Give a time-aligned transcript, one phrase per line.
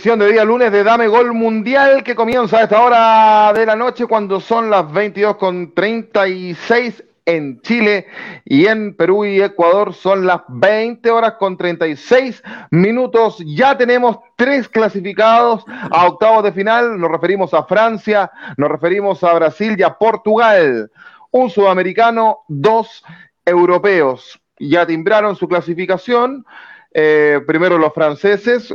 [0.00, 3.76] edición de día lunes de Dame Gol Mundial que comienza a esta hora de la
[3.76, 8.06] noche cuando son las 22 con 36 en Chile
[8.46, 13.42] y en Perú y Ecuador son las 20 horas con 36 minutos.
[13.44, 16.98] Ya tenemos tres clasificados a octavos de final.
[16.98, 20.90] Nos referimos a Francia, nos referimos a Brasil y a Portugal.
[21.30, 23.04] Un sudamericano, dos
[23.44, 24.40] europeos.
[24.58, 26.46] Ya timbraron su clasificación.
[26.92, 28.74] Eh, primero los franceses,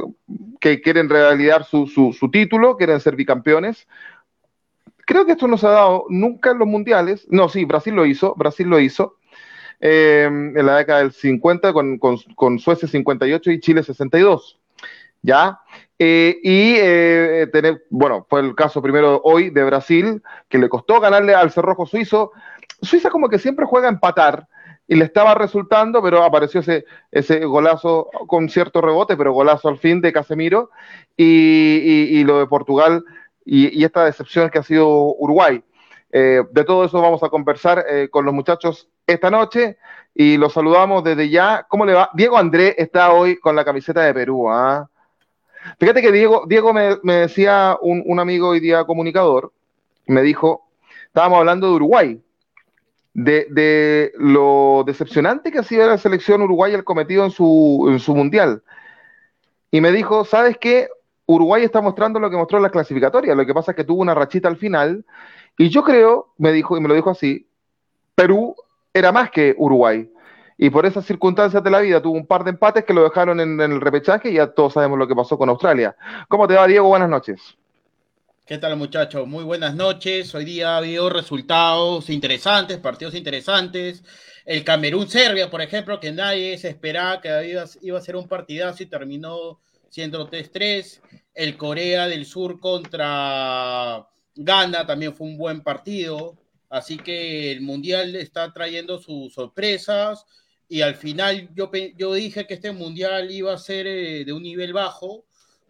[0.59, 3.87] que quieren revalidar su, título, quieren ser bicampeones.
[5.05, 7.27] Creo que esto no se ha dado nunca en los mundiales.
[7.29, 9.17] No, sí, Brasil lo hizo, Brasil lo hizo.
[9.81, 14.59] Eh, en la década del 50 con, con, Suecia 58 y Chile 62.
[15.21, 15.59] ¿Ya?
[15.99, 16.75] Eh, y
[17.51, 21.85] tener, bueno, fue el caso primero hoy de Brasil, que le costó ganarle al Cerrojo
[21.85, 22.31] Suizo.
[22.81, 24.47] Suiza como que siempre juega a empatar,
[24.87, 29.79] y le estaba resultando, pero apareció ese, ese golazo con cierto rebote, pero golazo al
[29.79, 30.69] fin de Casemiro,
[31.17, 33.03] y, lo de Portugal
[33.45, 35.63] y, esta decepción que ha sido Uruguay.
[36.11, 39.77] Eh, de todo eso vamos a conversar eh, con los muchachos esta noche
[40.13, 41.65] y los saludamos desde ya.
[41.67, 42.09] ¿Cómo le va?
[42.13, 44.49] Diego André está hoy con la camiseta de Perú.
[44.49, 44.89] ¿ah?
[45.79, 49.51] Fíjate que Diego, Diego me, decía un, un amigo hoy día comunicador,
[50.07, 50.67] me dijo,
[51.07, 52.21] estábamos hablando de Uruguay,
[53.15, 58.13] de, lo decepcionante que ha sido la selección uruguaya el cometido en su, en su
[58.13, 58.61] mundial.
[59.71, 60.89] Y me dijo, ¿sabes qué?
[61.25, 63.35] Uruguay está mostrando lo que mostró en las clasificatorias.
[63.35, 65.05] Lo que pasa es que tuvo una rachita al final.
[65.57, 67.47] Y yo creo, me dijo, y me lo dijo así,
[68.13, 68.55] Perú
[68.93, 70.11] era más que Uruguay.
[70.57, 73.39] Y por esas circunstancias de la vida tuvo un par de empates que lo dejaron
[73.39, 75.95] en, en el repechaje y ya todos sabemos lo que pasó con Australia.
[76.27, 76.87] ¿Cómo te va, Diego?
[76.87, 77.57] Buenas noches.
[78.45, 79.27] ¿Qué tal muchachos?
[79.27, 80.35] Muy buenas noches.
[80.35, 84.03] Hoy día ha habido resultados interesantes, partidos interesantes.
[84.45, 87.29] El Camerún-Serbia, por ejemplo, que nadie se esperaba que
[87.81, 91.01] iba, a ser un partidazo y terminó siendo 3-3.
[91.33, 96.37] El Corea del Sur contra Ghana también fue un buen partido.
[96.69, 100.23] Así que el Mundial está trayendo sus sorpresas.
[100.69, 104.43] Y al final yo, yo dije que este Mundial iba a ser eh, de un
[104.43, 105.25] nivel bajo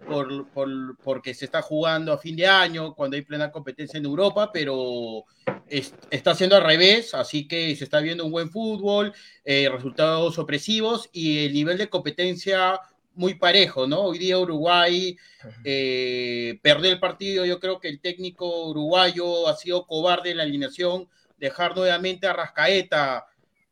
[0.07, 4.05] por, por, porque se está jugando a fin de año, cuando hay plena competencia en
[4.05, 5.23] Europa, pero
[5.67, 9.13] está siendo al revés, así que se está viendo un buen fútbol,
[9.43, 12.79] eh, resultados opresivos y el nivel de competencia
[13.15, 14.01] muy parejo, ¿no?
[14.01, 15.17] Hoy día Uruguay
[15.63, 20.43] eh, perdió el partido, yo creo que el técnico uruguayo ha sido cobarde en la
[20.43, 21.07] alineación,
[21.37, 23.25] dejar nuevamente a Rascaeta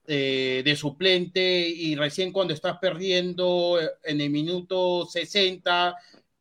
[0.06, 5.96] eh, de suplente y recién cuando estás perdiendo en el minuto 60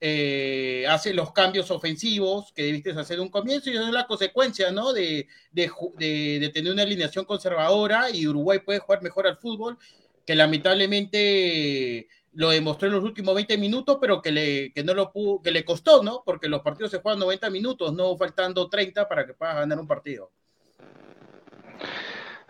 [0.04, 4.72] eh, hace los cambios ofensivos que debiste hacer un comienzo y eso es la consecuencia,
[4.72, 4.92] ¿no?
[4.92, 9.78] De, de, tener una alineación conservadora y Uruguay puede jugar mejor al fútbol,
[10.26, 15.12] que lamentablemente lo demostró en los últimos 20 minutos, pero que le, que no lo
[15.40, 16.24] que le costó, ¿no?
[16.26, 19.86] Porque los partidos se juegan 90 minutos, no faltando 30 para que puedas ganar un
[19.86, 20.32] partido.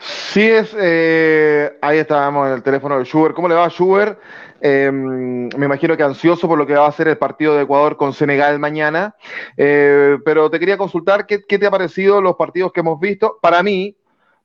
[0.04, 3.36] Sí es, eh, ahí estábamos en el teléfono de Schubert.
[3.36, 4.18] ¿Cómo le va, Schubert?
[4.60, 7.96] Em, me imagino que ansioso por lo que va a ser el partido de Ecuador
[7.96, 9.14] con Senegal mañana.
[9.56, 13.38] Eh, pero te quería consultar qué, te ha parecido los partidos que hemos visto.
[13.40, 13.96] Para mí,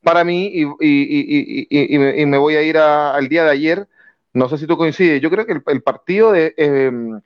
[0.03, 3.87] para mí, y, me, voy a ir al día de ayer,
[4.33, 7.19] no sé si tú coincides, yo creo que el, partido de em,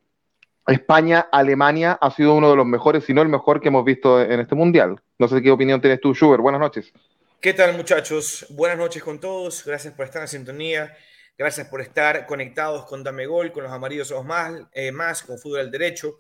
[0.68, 4.40] España-Alemania ha sido uno de los mejores, si no el mejor que hemos visto en
[4.40, 5.02] este mundial.
[5.20, 6.42] No sé qué opinión tienes tú, Schubert.
[6.42, 6.94] Buenas noches.
[7.42, 8.46] ¿Qué tal muchachos?
[8.50, 9.66] Buenas noches con todos.
[9.66, 10.96] Gracias por estar en sintonía.
[11.36, 15.40] Gracias por estar conectados con Dame Gol, con los amarillos somos más, eh, más con
[15.40, 16.20] Fútbol al Derecho.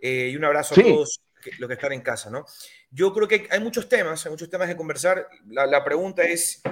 [0.00, 1.20] Eh, y un abrazo a todos
[1.60, 2.44] los que están en casa, ¿no?
[2.90, 5.28] Yo creo que hay muchos temas, hay muchos temas de conversar.
[5.46, 6.62] La, pregunta es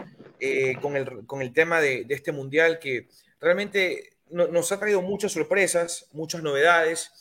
[0.41, 3.07] eh, con, el, con, el, tema de, este mundial que
[3.41, 7.13] realmente nos ha traído muchas sorpresas, muchas novedades.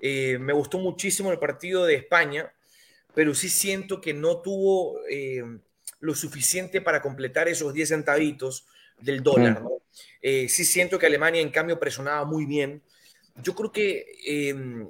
[0.00, 2.50] me gustó muchísimo el partido de España,
[3.12, 4.98] pero sí siento que no tuvo
[6.00, 8.66] lo suficiente para completar esos 10 centavitos
[8.98, 9.62] del dólar.
[10.20, 12.82] Eh, sí siento que Alemania, en cambio, presionaba muy bien.
[13.36, 14.88] Yo creo que em,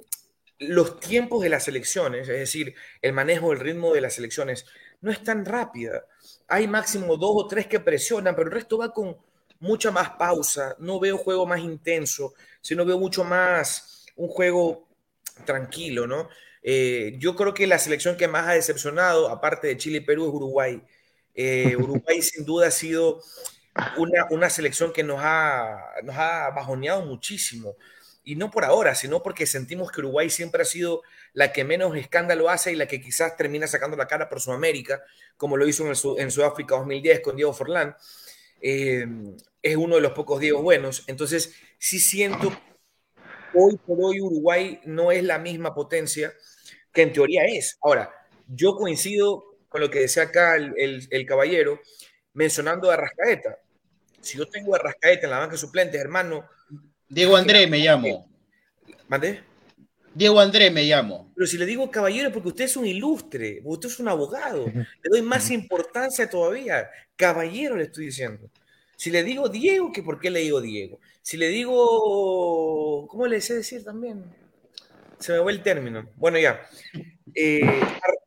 [0.59, 4.65] los tiempos de las elecciones, es decir, el manejo del ritmo de las elecciones,
[5.01, 6.05] no es tan rápida.
[6.47, 9.17] Hay máximo dos o tres que presionan, pero el resto va con
[9.59, 10.75] mucha más pausa.
[10.79, 14.87] No veo juego más intenso, sino veo mucho más un juego
[15.45, 16.29] tranquilo, ¿no?
[16.63, 20.27] Eh, yo creo que la selección que más ha decepcionado, aparte de Chile y Perú,
[20.27, 20.81] es Uruguay.
[21.37, 23.21] Eh, Uruguay sin duda ha sido
[23.97, 27.75] una, una selección que nos ha, nos ha bajoneado muchísimo.
[28.23, 31.01] Y no por ahora, sino porque sentimos que Uruguay siempre ha sido
[31.33, 35.01] la que menos escándalo hace y la que quizás termina sacando la cara por Sudamérica,
[35.37, 37.95] como lo hizo en, en Sudáfrica 2010 con Diego Forlán.
[38.61, 39.05] Eh,
[39.61, 41.03] es uno de los pocos Diegos buenos.
[41.07, 42.51] Entonces, sí siento
[43.53, 46.33] hoy por hoy Uruguay no es la misma potencia
[46.93, 47.77] que en teoría es.
[47.81, 48.11] Ahora,
[48.47, 51.79] yo coincido con lo que decía acá el, caballero,
[52.33, 53.59] mencionando a Rascaeta.
[54.19, 56.49] Si yo tengo a Rascaeta en la banca suplente, hermano.
[57.07, 58.27] Diego Andrés me llamo.
[59.07, 59.43] ¿Mandé?
[60.15, 61.31] Diego Andrés me llamo.
[61.35, 64.65] Pero si le digo caballero, porque usted es un ilustre, usted es un abogado.
[64.65, 66.89] Le doy más importancia todavía.
[67.15, 68.49] Caballero le estoy diciendo.
[68.95, 70.99] Si le digo Diego, que por qué le digo Diego.
[71.21, 74.25] Si le digo, ¿cómo le sé decir también?
[75.19, 76.09] Se me va el término.
[76.15, 76.67] Bueno, ya.
[77.35, 77.61] Eh,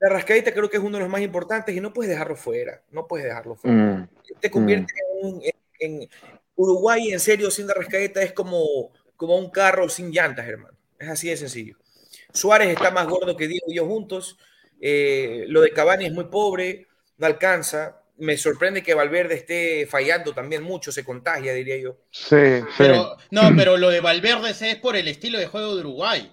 [0.00, 2.82] la rascadita creo que es uno de los más importantes y no puedes dejarlo fuera.
[2.90, 3.76] No puedes dejarlo fuera.
[3.76, 4.08] Mm.
[4.40, 4.92] Te convierte
[5.22, 5.38] mm.
[5.80, 6.08] en,
[6.56, 10.76] Uruguay, en serio, sin la rascadita es como, como un carro sin llantas, hermano.
[10.98, 11.76] Es así de sencillo.
[12.32, 14.38] Suárez está más gordo que Diego y yo juntos.
[14.80, 16.86] Eh, lo de Cavani es muy pobre,
[17.18, 21.96] no alcanza me sorprende que Valverde esté fallando también mucho, se contagia, diría yo.
[22.10, 22.36] Sí,
[22.76, 26.30] pero, No, pero lo de Valverde es por el estilo de juego de Uruguay.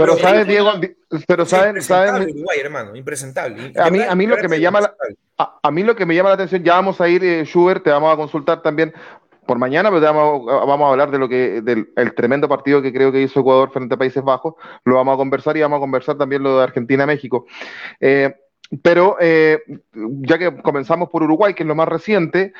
[0.00, 0.72] Pero, sabes, Diego,
[1.26, 2.30] pero saben, saben.
[2.30, 3.72] Uruguay, hermano, impresentable.
[3.76, 4.94] A mí, a mí lo que me llama la,
[5.62, 7.90] a, mí lo que me llama la atención, ya vamos a ir, eh, Schubert, te
[7.90, 8.92] vamos a consultar también
[9.46, 12.92] por mañana, pero vamos, vamos, a hablar de lo que, del el tremendo partido que
[12.92, 14.54] creo que hizo Ecuador frente a Países Bajos.
[14.84, 17.46] Lo vamos a conversar y vamos a conversar también lo de Argentina-México.
[17.98, 18.34] Eh,
[18.82, 19.60] pero eh,
[19.92, 22.52] ya que comenzamos por Uruguay, que es lo más reciente,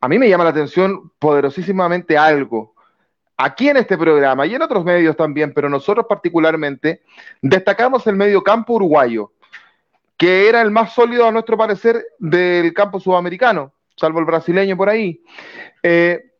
[0.00, 2.75] a mí me llama la atención poderosísimamente algo.
[3.38, 7.02] Aquí en este programa y en otros medios también, pero nosotros particularmente,
[7.42, 9.32] destacamos el medio campo uruguayo,
[10.16, 14.88] que era el más sólido a nuestro parecer del campo sudamericano, salvo el brasileño por
[14.88, 15.20] ahí.
[15.82, 16.35] Eh,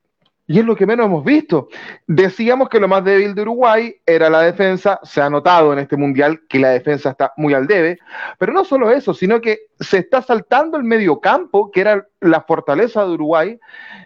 [0.48, 1.69] y es lo que menos hemos visto.
[2.06, 5.00] Decíamos que lo más débil de Uruguay era la defensa.
[5.02, 7.98] Se ha notado en este mundial que la defensa está muy al debe.
[8.38, 12.43] Pero no solo eso, sino que se está saltando el medio campo, que era la
[12.43, 13.58] fortaleza de Uruguay,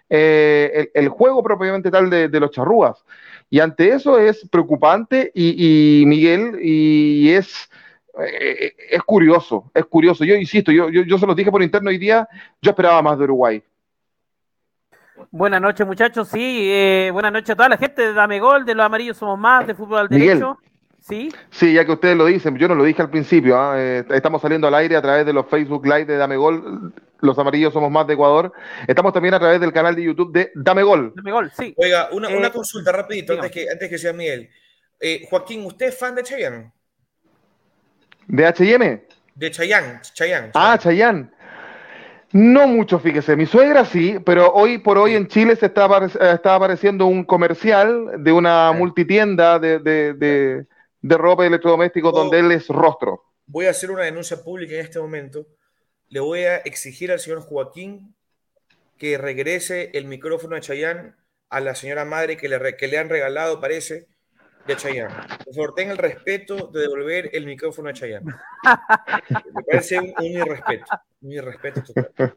[0.09, 3.05] eh, el, juego propiamente tal de, los charrúas.
[3.51, 7.69] Y ante eso es preocupante y, Miguel, y es,
[8.19, 10.25] eh, es curioso, es curioso.
[10.25, 12.27] Yo insisto, yo, yo, yo se los dije por interno hoy día,
[12.63, 13.63] yo esperaba más de Uruguay.
[15.33, 16.29] Buenas noches, muchachos.
[16.29, 19.39] Sí, eh, buenas noches a toda la gente de Dame Gol, de los Amarillos Somos
[19.39, 20.59] Más, de Fútbol al Derecho.
[20.99, 21.33] Sí.
[21.51, 23.57] Sí, ya que ustedes lo dicen, yo no lo dije al principio.
[23.57, 23.75] ¿ah?
[23.79, 27.39] Eh, estamos saliendo al aire a través de los Facebook Live de Dame Gol, Los
[27.39, 28.53] Amarillos Somos Más de Ecuador.
[28.89, 31.13] Estamos también a través del canal de YouTube de Dame Gol.
[31.15, 31.75] Dame Gol, sí.
[31.77, 34.51] Oiga, una, eh, consulta rapidito antes que, antes que sea Miguel.
[35.31, 36.73] Joaquín, ¿usted es fan de Chayanne?
[38.27, 39.07] ¿De H&M?
[39.37, 40.51] De Chayanne, Chayanne.
[40.55, 41.31] Ah, Chayanne.
[42.33, 43.35] No mucho, fíjese.
[43.35, 45.89] Mi suegra sí, pero hoy por hoy en Chile se está,
[46.33, 50.67] está apareciendo un comercial de una multitienda de, de,
[51.01, 53.25] de, ropa y electrodomésticos donde él es rostro.
[53.47, 55.47] Voy a hacer una denuncia pública en este momento.
[56.09, 58.15] Le voy a exigir al señor Joaquín
[58.97, 61.17] que regrese el micrófono de Chayán
[61.49, 64.07] a la señora madre que le, que le han regalado, parece,
[64.71, 65.15] de Chayanne.
[65.45, 68.33] Por favor, tenga el respeto de devolver el micrófono a Chayanne.
[69.55, 70.87] Me parece un, irrespeto.
[71.23, 72.37] Un irrespeto total.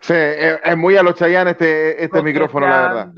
[0.00, 3.12] Sí, es muy a los Chayanne este, este micrófono, la verdad.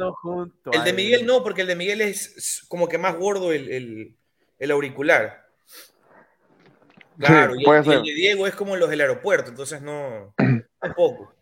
[0.72, 4.14] El de Miguel no, porque el de Miguel es como que más gordo el,
[4.58, 5.46] el, auricular.
[7.18, 10.34] Claro, y, el, de Diego es como los del aeropuerto, entonces no,
[10.80, 11.34] tampoco.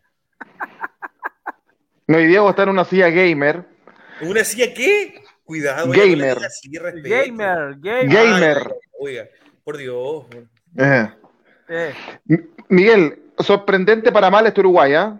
[2.07, 3.65] No, y Diego está en una silla gamer.
[4.21, 5.20] ¿Una silla qué?
[5.51, 6.37] Cuidado, gamer.
[7.03, 8.07] gamer, gamer.
[8.07, 8.75] Gamer.
[8.97, 9.27] Oiga,
[9.65, 10.23] por Dios.
[10.77, 11.13] Eh.
[11.67, 11.93] Eh.
[12.69, 15.19] Miguel, sorprendente para mal este Uruguay, ¿ah?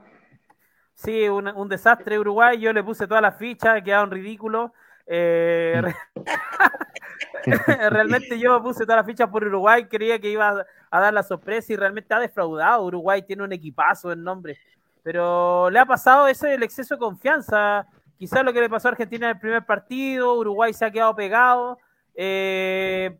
[0.93, 2.57] Sí, un, desastre Uruguay.
[2.57, 4.71] Yo le puse todas las fichas, quedaron ridículos.
[5.05, 5.81] Eh,
[7.91, 11.73] realmente yo puse todas las fichas por Uruguay, creía que iba a dar la sorpresa
[11.73, 12.85] y realmente ha defraudado.
[12.85, 14.57] Uruguay tiene un equipazo en nombre,
[15.03, 17.85] pero le ha pasado ese el exceso de confianza.
[18.21, 21.15] Quizás lo que le pasó a Argentina en el primer partido, Uruguay se ha quedado
[21.15, 21.79] pegado.
[22.13, 23.17] Eh,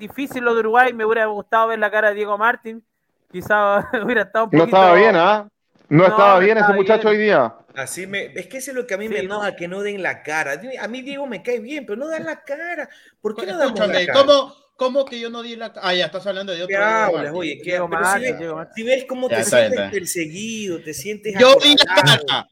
[0.00, 2.84] difícil lo de Uruguay, me hubiera gustado ver la cara de Diego Martín.
[3.30, 4.66] Quizás hubiera estado un poquito...
[4.66, 5.48] No estaba bien, ¿ah?
[5.88, 7.54] No, estaba bien ese muchacho hoy día.
[7.76, 10.02] Así me, es que eso es lo que a mí me enoja, que no den
[10.02, 10.60] la cara.
[10.80, 12.88] A mí Diego me cae bien, pero no dan la cara.
[13.20, 14.12] ¿Por qué no dan la cara?
[14.12, 15.86] ¿cómo, ¿Cómo que yo no di la cara?
[15.86, 16.76] Ah, ya estás hablando de otro.
[16.76, 18.36] ¿Qué oye, ¿qué Diego Martín,
[18.74, 21.36] si, ves, cómo te sientes perseguido, te sientes.
[21.38, 22.48] Yo di la cara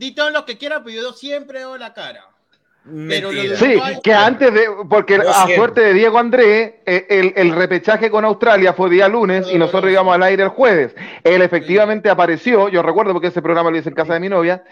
[0.00, 2.26] di todo lo que quiera, pero yo siempre doy la cara.
[2.82, 8.10] Pero sí, que antes de, porque a suerte de Diego André, eh, el, el, repechaje
[8.10, 10.94] con Australia fue día lunes y nosotros íbamos al aire el jueves.
[11.22, 14.64] Él efectivamente apareció, yo recuerdo porque ese programa lo hice en casa de mi novia.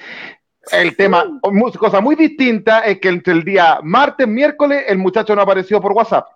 [0.73, 1.39] El tema,
[1.79, 5.93] cosa muy distinta es que entre el día martes, miércoles, el muchacho no apareció por
[5.93, 6.27] WhatsApp.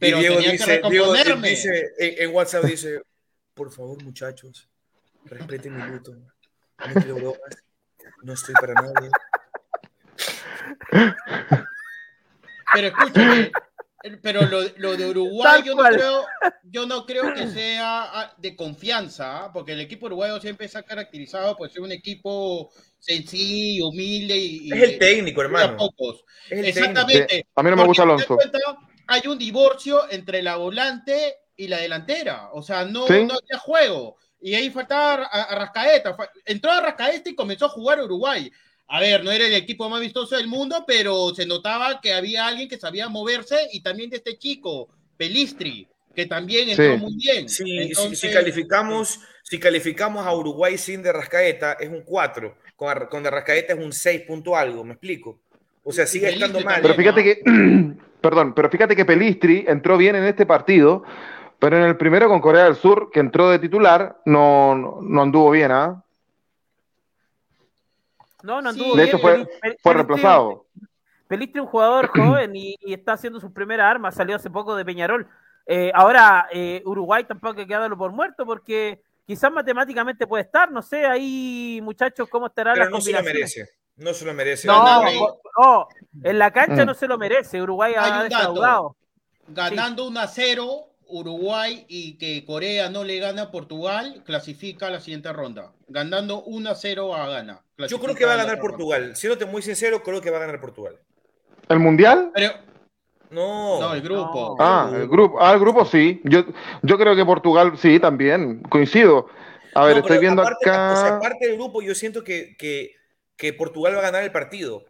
[0.00, 3.02] Pero Diego dice, Diego dice en, WhatsApp dice,
[3.54, 4.68] por favor muchachos,
[5.24, 6.12] respeten mi luto.
[6.12, 7.34] No
[8.24, 9.10] no estoy para nadie.
[12.72, 13.52] Pero escúchame,
[14.20, 14.42] pero
[14.76, 16.26] lo, de Uruguay yo no, creo,
[16.64, 19.52] yo no creo que sea ah, de confianza, ¿ah?
[19.52, 24.72] porque el equipo uruguayo siempre se ha caracterizado por ser un equipo sencillo, humilde y...
[24.72, 25.76] Es el técnico, hermano.
[25.76, 26.24] Pocos.
[26.50, 27.46] Exactamente.
[27.54, 28.36] a mí no me gusta Alonso.
[29.06, 34.16] hay un divorcio entre la volante y la delantera, o sea, no, no había juego.
[34.44, 36.16] Y ahí faltaba a, Rascaeta.
[36.44, 38.52] Entró a Rascaeta y comenzó a jugar Uruguay
[38.86, 42.46] a ver, no era el equipo más vistoso del mundo, pero se notaba que había
[42.46, 47.48] alguien que sabía moverse y también de este chico, Pelistri, que también entró muy bien.
[47.48, 52.56] Sí, si, calificamos, si calificamos a Uruguay sin de Rascaeta, es un 4.
[52.76, 55.40] Con, con de Rascaeta es un 6 punto algo, ¿me explico?
[55.82, 56.82] O sea, sigue estando mal.
[56.82, 57.42] Pero fíjate que,
[58.20, 61.04] perdón, pero fíjate que Pelistri entró bien en este partido,
[61.64, 65.50] pero en el primero con Corea del Sur, que entró de titular, no, no, anduvo
[65.50, 66.04] bien, ¿ah?
[68.42, 69.48] No, no anduvo De hecho, fue,
[69.82, 70.66] fue reemplazado.
[71.26, 75.26] Pelistri un jugador joven y, está haciendo su primera arma, salió hace poco de Peñarol.
[75.64, 80.70] Eh, ahora, eh, Uruguay tampoco hay que darlo por muerto porque quizás matemáticamente puede estar,
[80.70, 84.34] no sé, ahí muchachos, ¿cómo estará Pero la no se lo merece, no se lo
[84.34, 84.68] merece.
[84.68, 85.88] No,
[86.22, 86.86] en la cancha mm.
[86.86, 88.96] no se lo merece, Uruguay ha defraudado.
[89.48, 94.90] Ganando 1 a 0, Uruguay y que Corea no le gana a Portugal, clasifica a
[94.90, 95.72] la siguiente ronda.
[95.88, 97.62] Ganando 1 a 0 a Gana.
[97.88, 99.16] Yo creo que va a ganar Portugal.
[99.16, 100.96] Siéndote muy sincero, creo que va a ganar Portugal.
[101.68, 102.32] ¿El Mundial?
[103.30, 103.80] no.
[103.80, 104.56] No, el grupo.
[104.58, 105.38] Ah, el grupo.
[105.40, 106.20] Ah, el grupo sí.
[106.24, 106.44] Yo,
[106.82, 108.62] yo creo que Portugal sí, también.
[108.62, 109.26] Coincido.
[109.74, 111.16] A ver, estoy viendo acá.
[111.16, 114.84] aparte del grupo, yo siento que, que Portugal va a ganar el partido.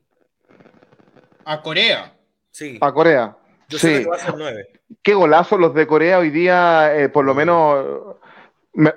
[1.44, 2.14] A Corea.
[2.50, 2.78] Sí.
[2.80, 3.37] A Corea.
[3.75, 4.04] Yo sí.
[4.04, 4.69] que va a ser nueve.
[5.02, 8.16] Qué golazo los de Corea hoy día, eh, por lo menos.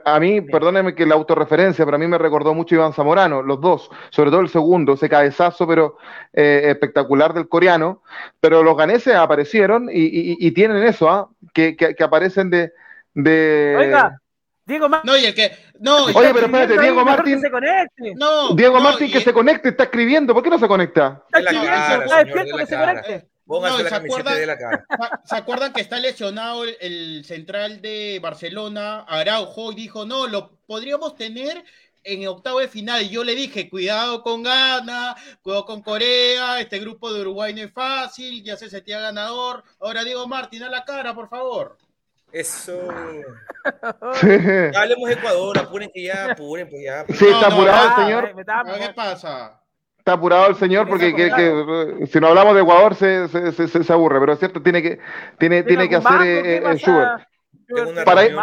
[0.06, 3.60] a mí, perdóneme que la autorreferencia, pero a mí me recordó mucho Iván Zamorano, los
[3.60, 5.98] dos, sobre todo el segundo, ese cabezazo, pero
[6.34, 8.04] eh, espectacular del coreano.
[8.40, 11.30] Pero los ganeses aparecieron y, tienen eso, ¿ah?
[11.54, 12.72] que, que, aparecen de.
[13.14, 13.76] de...
[13.80, 14.22] Oiga,
[14.68, 15.12] Diego Martín.
[15.12, 15.52] No, y el que.
[15.80, 17.42] No, Oye, pero espérate, Diego Martín.
[18.16, 20.34] No, Diego Martín que se conecte, está escribiendo.
[20.34, 21.24] ¿Por qué no se conecta?
[21.28, 23.28] Está escribiendo, está despierto que se conecte.
[23.48, 31.16] ¿Se, acuerdan, que está lesionado el, central de Barcelona, Araujo, y dijo, no, lo podríamos
[31.16, 31.64] tener
[32.04, 33.04] en octavo de final.
[33.04, 37.62] Y yo le dije, cuidado con Ghana, cuidado con Corea, este grupo de Uruguay no
[37.62, 39.64] es fácil, ya se sentía ganador.
[39.80, 41.78] Ahora Diego Martín, a la cara, por favor.
[42.32, 42.90] Eso.
[44.76, 47.06] hablemos de Ecuador, apuren que ya, apuren, pues ya.
[47.08, 48.36] Sí, está apurado el señor.
[48.80, 49.62] ¿Qué pasa?
[50.08, 54.22] Está apurado el señor porque que, si no hablamos de Ecuador se, se, se, aburre,
[54.22, 55.00] pero es cierto, tiene que,
[55.38, 57.24] tiene, tiene que hacer eh, el Schubert.
[58.06, 58.34] Para ir,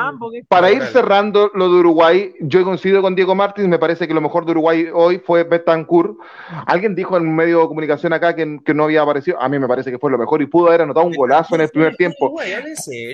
[0.46, 4.20] para ir, cerrando lo de Uruguay, yo coincido con Diego Martins, me parece que lo
[4.20, 6.18] mejor de Uruguay hoy fue Betancourt.
[6.66, 9.58] Alguien dijo en un medio de comunicación acá que, que, no había aparecido, a mí
[9.58, 11.96] me parece que fue lo mejor y pudo haber anotado un golazo en el primer
[11.96, 12.34] tiempo.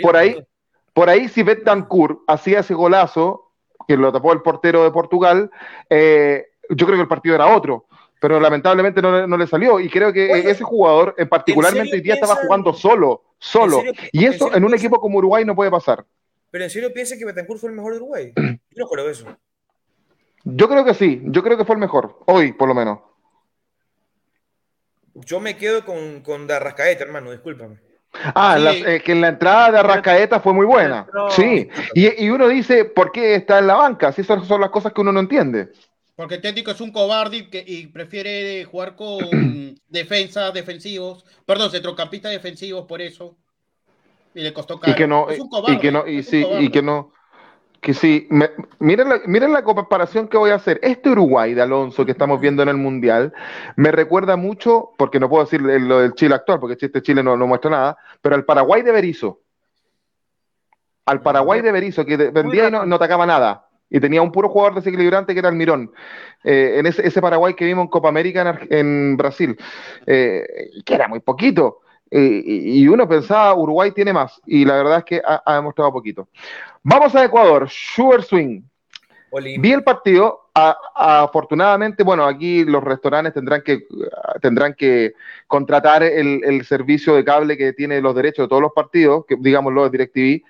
[0.03, 0.45] Por ahí,
[0.93, 3.53] por ahí si Betancourt hacía ese golazo,
[3.87, 5.49] que lo tapó el portero de Portugal,
[5.89, 7.87] eh, yo creo que el partido era otro
[8.21, 9.81] pero lamentablemente no, le salió.
[9.81, 13.83] Y creo que ese jugador, en particularmente hoy día, estaba jugando solo, solo.
[14.13, 16.05] y eso en un equipo como Uruguay no puede pasar.
[16.51, 18.33] ¿Pero en serio piensa que Betancourt fue el mejor de Uruguay?
[18.37, 19.27] Yo no creo eso.
[20.45, 23.01] Yo creo que sí, yo creo que fue el mejor, hoy por lo menos.
[25.15, 27.77] Yo me quedo con, con Darrascaeta, hermano, discúlpame.
[28.35, 31.07] Ah, eh, que en la entrada de Arrascaeta fue muy buena.
[31.31, 34.13] Sí, y, y, uno dice, ¿por qué está en la banca?
[34.13, 35.73] Si esas son las cosas que uno no entiende.
[36.21, 39.21] Porque el técnico es un cobarde y, prefiere jugar con
[39.89, 43.39] defensa, defensivos, perdón, centrocampistas defensivos por eso.
[44.35, 44.93] Y le costó caro.
[44.93, 47.15] Y que no, es un cobarde, y que no, y sí, y que no,
[47.81, 48.29] que sí,
[48.81, 50.79] miren, la, miren la comparación que voy a hacer.
[50.83, 53.33] Este Uruguay de Alonso que estamos viendo en el Mundial
[53.77, 57.35] me recuerda mucho, porque no puedo decir lo del Chile actual, porque este Chile no,
[57.35, 59.41] no muestra nada, pero al Paraguay de Berizzo.
[61.07, 64.49] Al Paraguay de Berizzo, que vendía y no, no atacaba nada y tenía un puro
[64.49, 65.93] jugador desequilibrante que era el Mirón,
[66.45, 69.57] eh, en ese, Paraguay que vimos en Copa América en, Brasil,
[70.07, 71.81] eh, que era muy poquito.
[72.13, 76.29] Eh, y uno pensaba, Uruguay tiene más, y la verdad es que ha, demostrado poquito.
[76.83, 78.63] Vamos a Ecuador, Sugar Swing.
[79.33, 83.87] Vi el partido, afortunadamente, bueno, aquí los restaurantes tendrán que,
[84.43, 85.13] tendrán que
[85.47, 89.37] contratar el, el, servicio de cable que tiene los derechos de todos los partidos, que
[89.39, 90.43] digámoslo de DirecTV,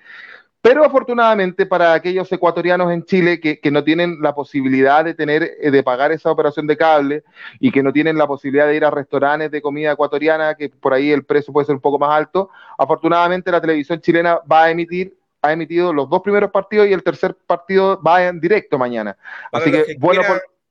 [0.61, 5.71] pero afortunadamente para aquellos ecuatorianos en Chile que, no tienen la posibilidad de tener, eh,
[5.71, 7.23] de pagar esa operación de cable
[7.59, 10.93] y que no tienen la posibilidad de ir a restaurantes de comida ecuatoriana, que por
[10.93, 14.71] ahí el precio puede ser un poco más alto, afortunadamente la televisión chilena va a
[14.71, 19.17] emitir, ha emitido los dos primeros partidos y el tercer partido va en directo mañana.
[19.51, 20.21] Así que, bueno,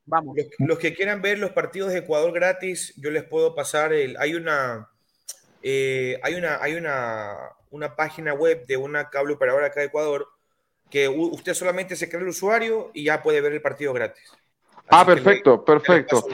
[0.05, 0.37] vamos.
[0.59, 4.35] Los, que quieran ver los partidos de Ecuador gratis, yo les puedo pasar el, hay
[4.35, 4.87] una
[5.63, 7.35] eh, hay, una, hay una,
[7.71, 10.27] una página web de una cable operadora acá de Ecuador
[10.89, 14.31] que usted solamente se crea el usuario y ya puede ver el partido gratis.
[14.89, 16.27] ah, perfecto, perfecto.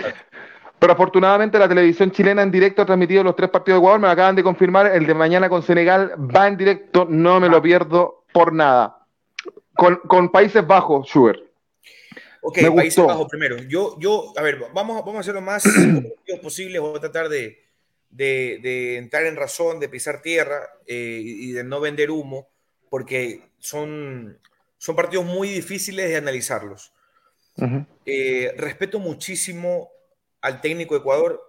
[0.80, 4.08] Pero afortunadamente la televisión chilena en directo ha transmitido los tres partidos de Ecuador, me
[4.10, 7.62] acaban de confirmar, el de mañana con Senegal va en directo, no me lo ah.
[7.62, 9.06] pierdo por nada.
[9.76, 11.40] Con, Países Bajos, Schubert.
[12.42, 13.58] Ok, Países Bajos primero.
[13.58, 15.64] Yo, yo, a ver, vamos, vamos a hacer lo más
[16.42, 17.67] posible, voy a tratar de,
[18.10, 22.50] de, entrar en razón, de pisar tierra eh, y de no vender humo,
[22.90, 24.40] porque son,
[24.78, 26.94] son partidos muy difíciles de analizarlos.
[28.06, 29.90] Eh, respeto muchísimo
[30.42, 31.42] al técnico de Ecuador.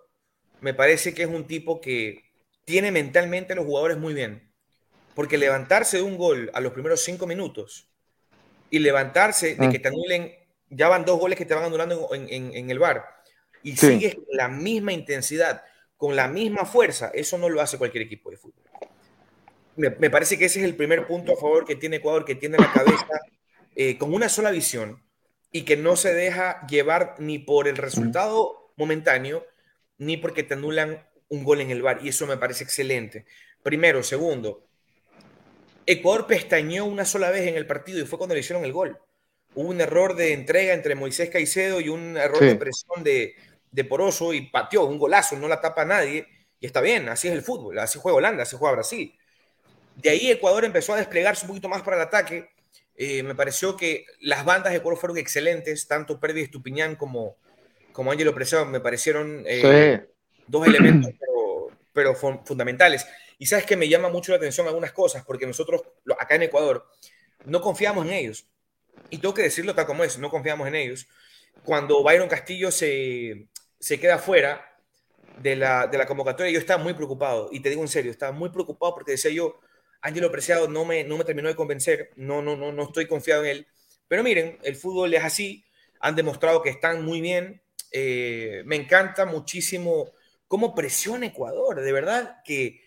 [0.60, 2.24] Me parece que es un tipo que
[2.64, 4.50] tiene mentalmente a los jugadores muy bien.
[5.14, 7.88] Porque levantarse de un gol a los primeros cinco minutos
[8.70, 9.70] y levantarse de ah.
[9.70, 10.32] que te anulen,
[10.70, 13.04] ya van dos goles que te van anulando en, el bar
[13.62, 15.64] y sigues con la misma intensidad,
[15.98, 18.64] con la misma fuerza, eso no lo hace cualquier equipo de fútbol
[19.78, 22.58] me, parece que ese es el primer punto a favor que tiene Ecuador, que tiene
[22.58, 23.20] la cabeza
[23.76, 25.02] eh, con una sola visión
[25.52, 29.46] y que no se deja llevar ni por el resultado momentáneo,
[29.96, 32.00] ni porque te anulan un gol en el bar.
[32.02, 33.24] Y eso me parece excelente.
[33.62, 34.66] Primero, segundo,
[35.86, 38.98] Ecuador pestañeó una sola vez en el partido y fue cuando le hicieron el gol.
[39.54, 43.36] Hubo un error de entrega entre Moisés Caicedo y un error de presión de,
[43.70, 46.26] de Poroso y pateó un golazo, no la tapa nadie.
[46.60, 49.16] Y está bien, así es el fútbol, así juega Holanda, así juega Brasil.
[49.96, 52.50] De ahí Ecuador empezó a desplegarse un poquito más para el ataque.
[52.96, 57.36] Eh, me pareció que las bandas de Ecuador fueron excelentes, tanto Perdi Estupiñán como,
[57.92, 60.04] como Angelo Preciado me parecieron eh,
[60.46, 61.12] dos elementos
[61.92, 63.06] pero, fundamentales.
[63.38, 65.82] Y sabes que me llama mucho la atención algunas cosas, porque nosotros
[66.18, 66.88] acá en Ecuador
[67.44, 68.46] no confiamos en ellos.
[69.10, 71.08] Y tengo que decirlo tal como es, no confiamos en ellos.
[71.64, 73.46] Cuando Byron Castillo se,
[73.78, 74.64] se queda fuera
[75.40, 77.48] de la, de la convocatoria, yo estaba muy preocupado.
[77.52, 79.60] Y te digo en serio, estaba muy preocupado porque decía yo,
[80.00, 83.44] Ángelo Preciado no me, no me terminó de convencer, no, no, no, no estoy confiado
[83.44, 83.66] en él.
[84.06, 85.64] Pero miren, el fútbol es así,
[86.00, 87.62] han demostrado que están muy bien.
[87.90, 90.12] Eh, me encanta muchísimo
[90.46, 92.80] cómo presiona Ecuador, de verdad que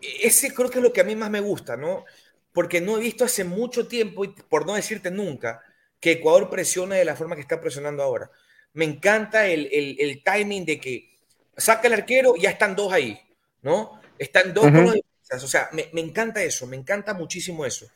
[0.00, 2.04] ese creo que es lo que a mí más me gusta, ¿no?
[2.52, 5.62] Porque no he visto hace mucho tiempo, y por no decirte nunca,
[6.00, 8.30] que Ecuador presiona de la forma que está presionando ahora.
[8.78, 11.10] Me encanta el, el, timing de que
[11.56, 13.20] saca el arquero y ya están dos ahí,
[13.60, 14.00] ¿no?
[14.16, 17.90] Están dos o sea, me, encanta eso, me encanta muchísimo eso.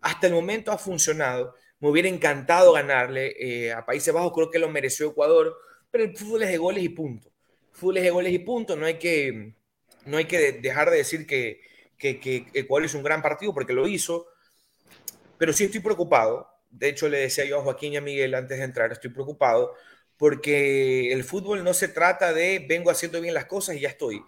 [0.00, 1.56] Hasta el momento ha funcionado.
[1.80, 5.56] Me hubiera encantado ganarle eh, a Países Bajos, creo que lo mereció Ecuador,
[5.90, 7.32] pero el fútbol es de goles y punto.
[7.72, 8.76] fútbol es de goles y punto.
[8.76, 9.54] No hay que,
[10.04, 11.62] no hay que dejar de decir que,
[11.98, 14.28] que, que Ecuador es un gran partido porque lo hizo,
[15.36, 16.48] pero sí estoy preocupado.
[16.70, 19.74] De hecho, le decía yo a Joaquín y a Miguel antes de entrar, estoy preocupado
[20.18, 24.22] porque el fútbol no se trata de vengo haciendo bien las cosas y ya estoy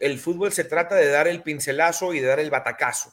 [0.00, 3.12] el fútbol se trata de dar el pincelazo y de dar el batacazo.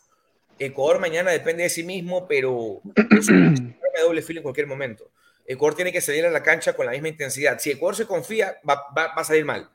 [0.59, 2.81] Ecuador mañana depende de sí mismo, pero
[3.17, 5.11] es un doble filo en cualquier momento.
[5.45, 7.59] Ecuador tiene que salir a la cancha con la misma intensidad.
[7.59, 8.83] Si Ecuador se confía, va,
[9.15, 9.69] a salir mal.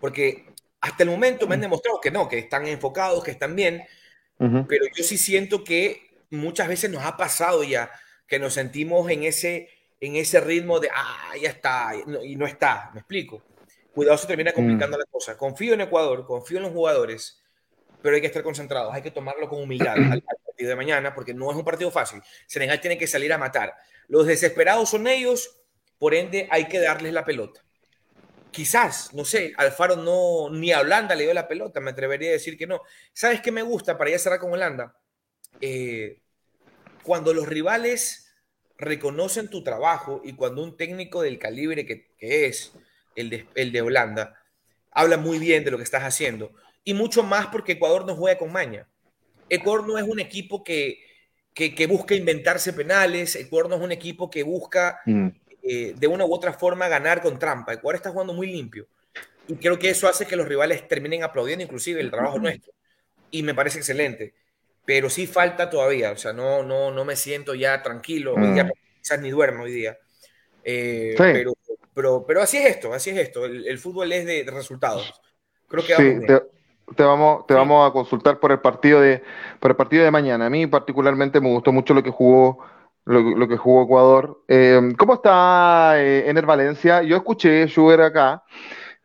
[0.00, 0.46] Porque
[0.80, 3.82] hasta el momento me han demostrado que no, que están enfocados, que están bien.
[4.38, 7.92] Pero yo sí siento que muchas veces nos ha pasado ya
[8.26, 9.68] que nos sentimos en ese,
[10.02, 11.92] en ese ritmo de, ah, ya está,
[12.24, 12.90] y no está.
[12.92, 13.42] ¿Me explico?
[13.94, 15.00] cuidado se termina complicando mm.
[15.00, 15.36] la cosa.
[15.36, 17.40] Confío en Ecuador, confío en los jugadores,
[18.00, 21.32] pero hay que estar concentrados, hay que tomarlo con humildad al, partido de mañana, porque
[21.32, 22.20] no es un partido fácil.
[22.46, 23.74] Senegal tiene que salir a matar.
[24.08, 25.60] Los desesperados son ellos,
[25.98, 27.62] por ende hay que darles la pelota.
[28.50, 32.32] Quizás, no sé, Alfaro no, ni a Holanda le dio la pelota, me atrevería a
[32.32, 32.80] decir que no.
[33.12, 34.96] ¿Sabes qué me gusta para ya cerrar con Holanda?
[35.60, 36.18] Eh,
[37.04, 38.21] cuando los rivales
[38.82, 42.72] reconocen tu trabajo y cuando un técnico del calibre que, que es,
[43.14, 44.34] el de, Holanda,
[44.90, 46.52] habla muy bien de lo que estás haciendo.
[46.84, 48.88] Y mucho más porque Ecuador no juega con maña.
[49.48, 51.00] Ecuador no es un equipo que,
[51.54, 55.28] que, busca inventarse penales, Ecuador no es un equipo que busca mm.
[55.62, 57.74] eh, de una u otra forma ganar con trampa.
[57.74, 58.86] Ecuador está jugando muy limpio.
[59.48, 62.72] Y creo que eso hace que los rivales terminen aplaudiendo inclusive el trabajo nuestro.
[63.30, 64.34] Y me parece excelente.
[64.84, 66.12] Pero sí falta todavía.
[66.12, 68.34] O sea, no, no, no me siento ya tranquilo.
[68.36, 68.70] Mm.
[69.00, 69.98] quizás ni duermo hoy día.
[70.64, 71.52] Eh, pero
[71.94, 73.44] pero, pero así es esto, así es esto.
[73.44, 75.20] El, fútbol es de, resultados.
[75.68, 76.26] Creo que sí,
[76.96, 79.22] te, vamos, te vamos a consultar por el partido de
[79.60, 80.46] por el partido de mañana.
[80.46, 82.58] A mí particularmente me gustó mucho lo que jugó
[83.04, 84.42] lo, que jugó Ecuador.
[84.48, 87.02] Eh, ¿Cómo está eh, Ener Valencia?
[87.02, 88.42] Yo escuché Schubert acá,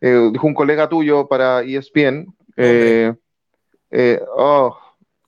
[0.00, 2.26] eh, dijo un colega tuyo para ESPN.
[4.36, 4.78] Oh,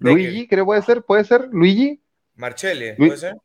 [0.00, 2.02] Luigi, creo puede ser, puede ser, Luigi.
[2.34, 3.36] Marchelle, puede ser.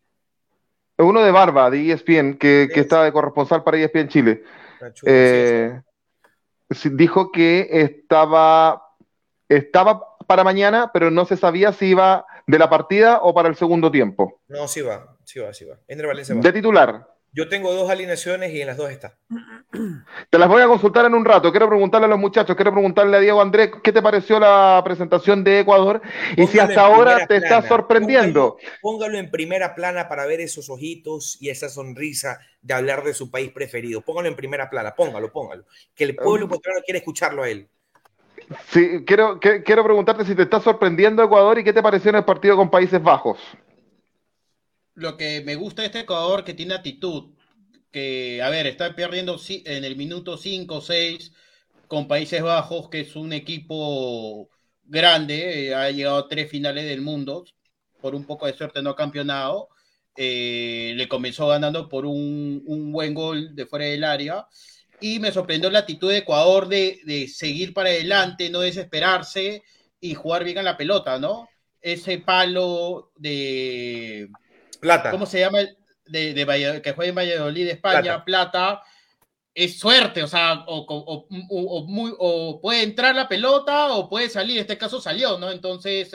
[0.98, 4.44] Uno de Barba, de ESPN, que, que estaba de corresponsal para ESPN Chile.
[5.06, 5.82] Eh,
[6.92, 8.82] dijo que estaba
[9.50, 13.56] estaba para mañana, pero no se sabía si iba de la partida o para el
[13.56, 14.42] segundo tiempo.
[14.48, 15.78] No, sí va, sí va, sí va.
[15.88, 16.42] Ender Valencia va.
[16.42, 17.15] De titular.
[17.36, 19.18] Yo tengo dos alineaciones y en las dos está.
[20.30, 21.52] Te las voy a consultar en un rato.
[21.52, 25.44] Quiero preguntarle a los muchachos, quiero preguntarle a Diego Andrés, ¿qué te pareció la presentación
[25.44, 26.02] de Ecuador?
[26.38, 28.56] Y si hasta ahora te está sorprendiendo.
[28.82, 33.30] Póngalo, en primera plana para ver esos ojitos y esa sonrisa de hablar de su
[33.30, 34.00] país preferido.
[34.00, 35.66] Póngalo en primera plana, póngalo, póngalo.
[35.94, 37.68] Que el pueblo ecuatoriano quiere escucharlo a él.
[38.70, 42.24] Sí, quiero, quiero preguntarte si te está sorprendiendo Ecuador y qué te pareció en el
[42.24, 43.40] partido con Países Bajos
[44.96, 47.36] lo que me gusta de este Ecuador que tiene actitud,
[47.92, 51.34] que, a ver, está perdiendo en el minuto 5 o 6
[51.88, 54.50] con Países Bajos, que es un equipo
[54.84, 57.46] grande, eh, ha llegado a tres finales del mundo,
[58.02, 59.70] por un poco de suerte no ha campeonado,
[60.16, 64.48] eh, le comenzó ganando por un, buen gol de fuera del área,
[65.02, 69.64] y me sorprendió la actitud de Ecuador de, de seguir para adelante, no desesperarse
[70.00, 71.50] y jugar bien a la pelota, ¿no?
[71.82, 74.30] Ese palo de
[74.78, 75.12] Plata.
[75.12, 75.60] ¿Cómo se llama?
[76.06, 78.82] De, de que juega en Valladolid, España, Plata.
[79.54, 85.02] es suerte, o sea, o, puede entrar la pelota o puede salir, en este caso
[85.02, 85.52] salió, ¿no?
[85.52, 86.12] Entonces,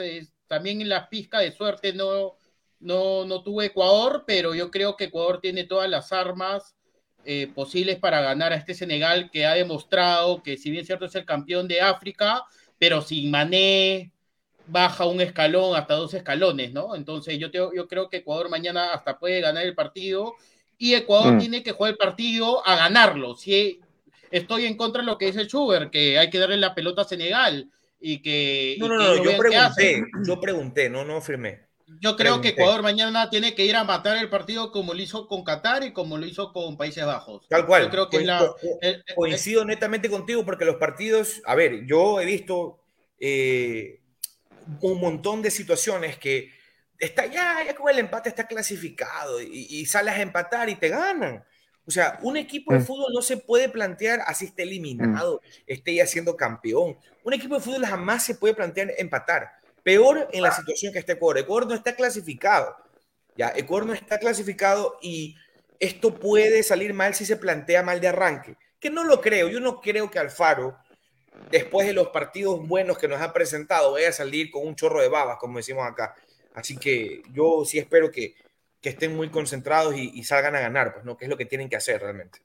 [0.47, 2.37] también en la pizca de suerte no,
[2.79, 6.75] no, no tuvo Ecuador, pero yo creo que Ecuador tiene todas las armas
[7.23, 11.13] eh, posibles para ganar a este Senegal que ha demostrado que si bien cierto es
[11.13, 12.43] el campeón de África,
[12.79, 14.10] pero sin Mané,
[14.71, 16.95] baja un escalón hasta dos escalones, ¿no?
[16.95, 20.35] Entonces yo, yo creo que Ecuador mañana hasta puede ganar el partido
[20.77, 21.39] y Ecuador mm.
[21.39, 23.35] tiene que jugar el partido a ganarlo.
[23.35, 23.81] Si
[24.31, 27.05] estoy en contra de lo que dice Schubert, que hay que darle la pelota a
[27.05, 28.77] Senegal y que...
[28.79, 31.67] No, no, no, yo pregunté, yo pregunté, no, no firmé.
[31.99, 35.27] Yo creo que Ecuador mañana tiene que ir a matar el partido como lo hizo
[35.27, 37.45] con Qatar y como lo hizo con Países Bajos.
[37.49, 37.89] Tal cual.
[37.89, 38.25] creo que
[39.13, 42.79] coincido netamente contigo porque los partidos, a ver, yo he visto
[43.19, 44.00] eh,
[44.81, 46.51] un montón de situaciones que
[47.01, 51.43] está ya, ya con el empate está clasificado y, sales a empatar y te ganan.
[51.85, 52.85] O sea, un equipo de mm.
[52.85, 56.97] fútbol no se puede plantear así esté eliminado, esté ya siendo campeón.
[57.23, 59.51] Un equipo de fútbol jamás se puede plantear empatar.
[59.83, 61.39] Peor en la situación que está Ecuador.
[61.39, 62.75] Ecuador no está clasificado.
[63.35, 65.35] Ya, Ecuador no está clasificado y
[65.79, 68.57] esto puede salir mal si se plantea mal de arranque.
[68.79, 69.49] Que no lo creo.
[69.49, 70.77] Yo no creo que Alfaro
[71.49, 75.01] después de los partidos buenos que nos ha presentado, vaya a salir con un chorro
[75.01, 76.15] de babas, como decimos acá.
[76.53, 78.35] Así que yo sí espero que,
[78.81, 81.15] estén muy concentrados y, salgan a ganar, pues, ¿no?
[81.15, 82.39] Que es lo que tienen que hacer realmente.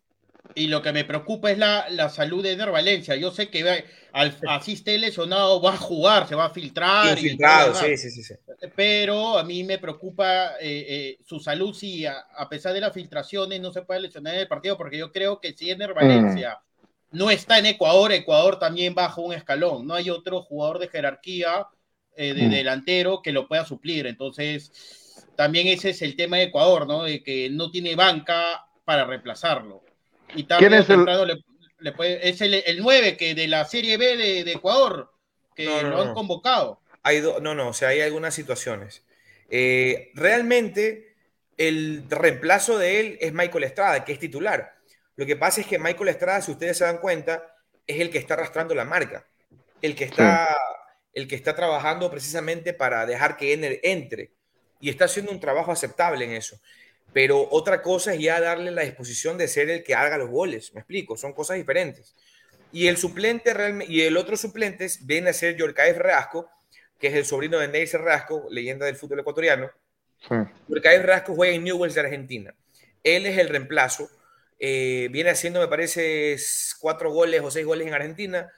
[0.54, 3.16] Y lo que me preocupa es la, salud de Eder Valencia.
[3.16, 7.18] Yo sé que al, así esté lesionado, va a jugar, se va a filtrar.
[7.18, 8.34] sí, sí, sí,
[8.76, 13.60] Pero a mí me preocupa eh, eh, su salud si a, pesar de las filtraciones
[13.60, 16.60] no se puede lesionar en el partido, porque yo creo que si Eder Valencia
[17.16, 21.66] no está en Ecuador, Ecuador también baja un escalón, no hay otro jugador de jerarquía
[22.14, 22.50] eh, de mm.
[22.50, 27.04] delantero que lo pueda suplir, entonces también ese es el tema de Ecuador, ¿no?
[27.04, 29.82] De que no tiene banca para reemplazarlo.
[30.34, 31.06] Y ¿Quién es el...
[32.22, 35.10] es el, 9 que de la Serie B de, Ecuador,
[35.54, 36.80] que lo han convocado.
[37.02, 39.04] Hay no, no, o sea, hay algunas situaciones.
[39.48, 41.14] Eh, realmente
[41.56, 44.75] el reemplazo de él es Michael Estrada, que es titular
[45.16, 47.54] lo que pasa es que Michael Estrada, si ustedes se dan cuenta,
[47.86, 49.26] es el que está arrastrando la marca,
[49.80, 50.54] el que está,
[51.12, 54.32] el que está trabajando precisamente para dejar que Ener entre
[54.80, 56.60] y está haciendo un trabajo aceptable en eso.
[57.12, 60.74] Pero otra cosa es ya darle la disposición de ser el que haga los goles,
[60.74, 62.14] me explico, son cosas diferentes.
[62.72, 66.50] Y el suplente realmente, y el otro suplente viene a ser Yorcaez Reasco,
[66.98, 69.70] que es el sobrino de Neisser Reasco, leyenda del fútbol ecuatoriano.
[70.28, 70.34] Sí.
[70.68, 72.54] Reasco juega en Newell's de Argentina.
[73.02, 74.10] Él es el reemplazo
[74.58, 76.36] eh, viene haciendo, me parece,
[76.80, 78.50] cuatro goles o seis goles en Argentina.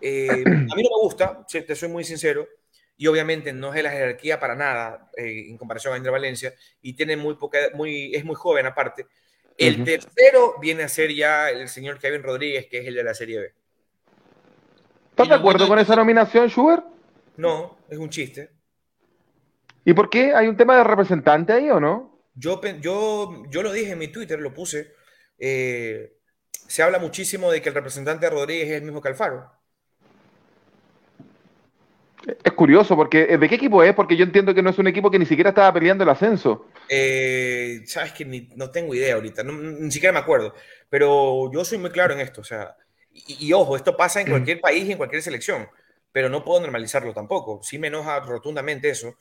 [0.00, 2.46] Eh, a mí no me gusta, te soy muy sincero,
[2.96, 6.54] y obviamente no es de la jerarquía para nada eh, en comparación a André Valencia,
[6.80, 9.06] y tiene muy poca, muy, es muy joven aparte.
[9.58, 13.14] El tercero viene a ser ya el señor Kevin Rodríguez, que es el de la
[13.14, 13.54] Serie B.
[15.10, 16.84] ¿Estás de acuerdo con esa nominación, Schubert?
[17.36, 18.50] No, es un chiste.
[19.84, 20.34] ¿Y por qué?
[20.34, 22.18] ¿Hay un tema de representante ahí o no?
[22.34, 24.94] Yo, yo, yo lo dije en mi Twitter, lo puse.
[25.44, 26.12] Eh,
[26.52, 29.50] se habla muchísimo de que el representante de Rodríguez es el mismo que Alfaro.
[32.44, 33.92] Es curioso, porque eh, ¿de qué equipo es?
[33.92, 36.68] Porque yo entiendo que no es un equipo que ni siquiera estaba peleando el ascenso.
[36.88, 38.24] Eh, Sabes que
[38.54, 40.54] no tengo idea ahorita, ni siquiera me acuerdo.
[40.88, 42.40] Pero yo soy muy claro en esto.
[42.42, 42.76] O sea,
[43.12, 45.66] y, ojo, esto pasa en cualquier país y en cualquier selección,
[46.12, 47.60] pero no puedo normalizarlo tampoco.
[47.64, 49.16] Sí me enoja rotundamente eso.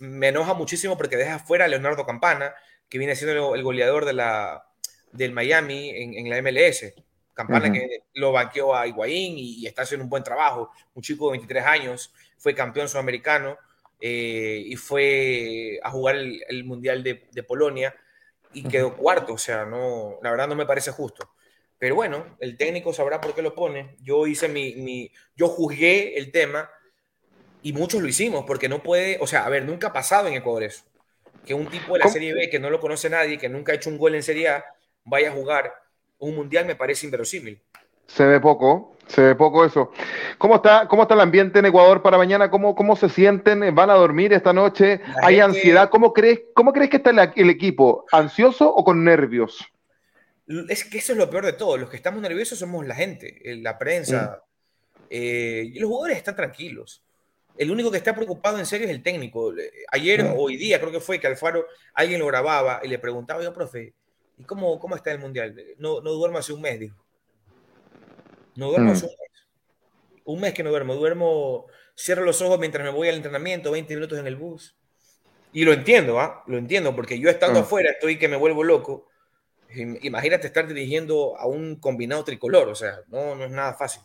[0.00, 2.54] me enoja muchísimo porque deja fuera a Leonardo Campana,
[2.90, 4.66] que viene siendo el goleador de la,
[5.12, 6.92] del Miami en, la MLS.
[7.34, 10.70] Campana que lo banqueó a Higuaín y, está haciendo un buen trabajo.
[10.94, 13.56] Un chico de 23 años, fue campeón sudamericano
[14.00, 17.94] eh, y fue a jugar el, Mundial de, Polonia
[18.52, 19.34] y quedó cuarto.
[19.34, 21.30] O sea, no, la verdad no me parece justo.
[21.78, 23.96] Pero bueno, el técnico sabrá por qué lo pone.
[24.02, 26.70] Yo hice mi, mi yo juzgué el tema
[27.62, 30.34] y muchos lo hicimos porque no puede, o sea, a ver, nunca ha pasado en
[30.34, 30.84] Ecuador eso.
[31.46, 33.74] Que un tipo de la Serie B que no lo conoce nadie, que nunca ha
[33.76, 34.64] hecho un gol en Serie A,
[35.04, 35.72] vaya a jugar
[36.18, 37.60] un mundial me parece inverosímil.
[38.06, 39.90] Se ve poco, se ve poco eso.
[40.38, 42.50] ¿Cómo está, cómo está el ambiente en Ecuador para mañana?
[42.50, 43.74] ¿Cómo, cómo se sienten?
[43.74, 45.00] ¿Van a dormir esta noche?
[45.22, 45.90] ¿Hay ansiedad?
[45.90, 48.04] ¿Cómo crees, ¿Cómo crees que está el, equipo?
[48.12, 49.64] ¿Ansioso o con nervios?
[50.68, 51.76] Es que eso es lo peor de todo.
[51.76, 54.42] Los que estamos nerviosos somos la gente, la prensa.
[55.10, 57.02] Eh, y los jugadores están tranquilos.
[57.56, 59.52] El único que está preocupado en serio es el técnico.
[59.90, 63.42] Ayer o hoy día creo que fue que Alfaro alguien lo grababa y le preguntaba,
[63.42, 63.94] yo, profe,
[64.42, 65.54] ¿Y cómo, cómo está el mundial?
[65.78, 66.96] No, no duermo hace un mes, dijo.
[68.56, 68.92] No duermo mm.
[68.92, 69.48] hace un mes.
[70.24, 70.96] Un mes que no duermo.
[70.96, 74.76] Duermo, cierro los ojos mientras me voy al entrenamiento, 20 minutos en el bus.
[75.52, 76.42] Y lo entiendo, ¿ah?
[76.48, 77.62] Lo entiendo, porque yo estando mm.
[77.62, 79.06] afuera estoy que me vuelvo loco.
[79.76, 84.02] Imagínate estar dirigiendo a un combinado tricolor, o sea, no, no es nada fácil.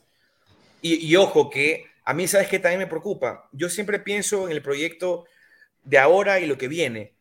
[0.83, 3.49] Y, y ojo que a mí, ¿sabes qué también me preocupa?
[3.53, 5.25] Yo siempre pienso en el proyecto
[5.83, 7.16] de ahora y lo que viene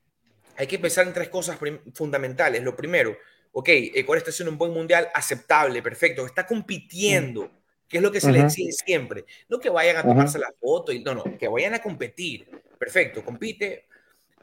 [0.56, 1.58] hay que pensar en tres cosas
[1.94, 2.62] fundamentales.
[2.62, 3.16] Lo primero,
[3.52, 7.50] ok, Ecuador está haciendo un buen mundial aceptable, perfecto, está compitiendo,
[7.88, 9.24] que es lo que se le exige siempre.
[9.48, 12.48] No que vayan a tomarse la foto, y, no, no, que vayan a competir.
[12.78, 13.86] Perfecto, compite.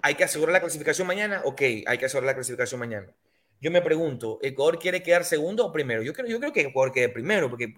[0.01, 1.41] ¿Hay que asegurar la clasificación mañana?
[1.45, 3.07] Ok, hay que asegurar la clasificación mañana.
[3.61, 6.01] Yo me pregunto, ¿Ecuador quiere quedar segundo o primero?
[6.01, 7.75] Yo creo, yo creo que Ecuador quede primero, porque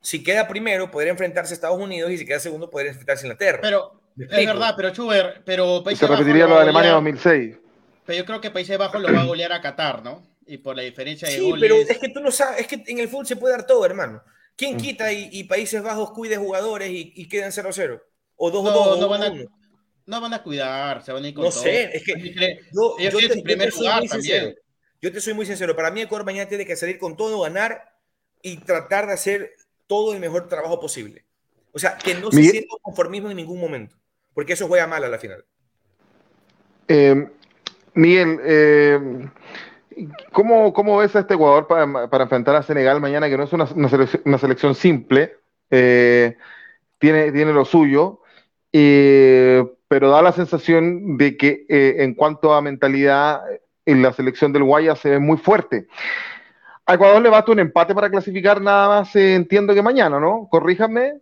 [0.00, 3.26] si queda primero, podría enfrentarse a Estados Unidos y si queda segundo, podría enfrentarse a
[3.28, 3.60] Inglaterra.
[3.62, 7.61] Pero, es verdad, pero Chuber, pero Se repetiría lo de Alemania 2006.
[8.04, 10.26] Pero yo creo que Países Bajos lo va a golear a Qatar, ¿no?
[10.46, 12.98] Y por la diferencia de sí, pero es que tú no sabes, es que en
[12.98, 14.22] el fútbol se puede dar todo, hermano.
[14.56, 14.80] ¿Quién mm.
[14.80, 18.02] quita y, Países Bajos cuide jugadores y, y queden 0-0?
[18.36, 19.32] O 2-2 no, no, van a,
[20.06, 22.14] no van a cuidar, se van a ir con No sé, es que
[22.72, 24.56] yo, yo, te, primer yo lugar también.
[25.00, 27.82] Yo te soy muy sincero, para mí Ecuador mañana tiene que salir con todo, ganar
[28.40, 29.52] y tratar de hacer
[29.86, 31.24] todo el mejor trabajo posible.
[31.72, 33.96] O sea, que no se sienta conformismo en ningún momento,
[34.34, 35.44] porque eso juega mal a la final.
[36.88, 37.28] Eh,
[37.94, 39.28] Miguel, eh,
[40.32, 43.66] ¿cómo, ves a este Ecuador para, enfrentar a Senegal mañana, que no es una,
[44.38, 45.36] selección, simple,
[45.70, 46.36] eh,
[46.98, 48.20] tiene, tiene lo suyo,
[48.72, 53.42] eh, pero da la sensación de que en cuanto a mentalidad,
[53.84, 55.86] en la selección del Guaya se ve muy fuerte.
[56.86, 60.48] A Ecuador le basta un empate para clasificar nada más, entiendo que mañana, ¿no?
[60.50, 61.20] Corríjame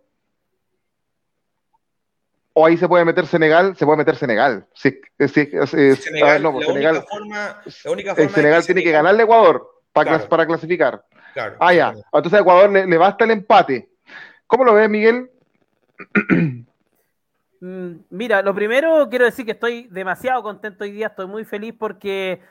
[2.53, 4.65] o ahí se puede meter Senegal, se puede meter Senegal.
[4.73, 9.25] Sí, Senegal, no, la, Senegal, única forma, la única forma Senegal tiene que ganarle a
[9.25, 11.03] Ecuador para, para clasificar.
[11.33, 11.93] Claro, ah, ya.
[12.13, 13.89] Entonces a Ecuador le, basta el empate.
[14.47, 15.29] ¿Cómo lo ves, Miguel?
[17.63, 21.75] Mm, mira, lo primero quiero decir que estoy demasiado contento hoy día, estoy muy feliz
[21.77, 22.41] porque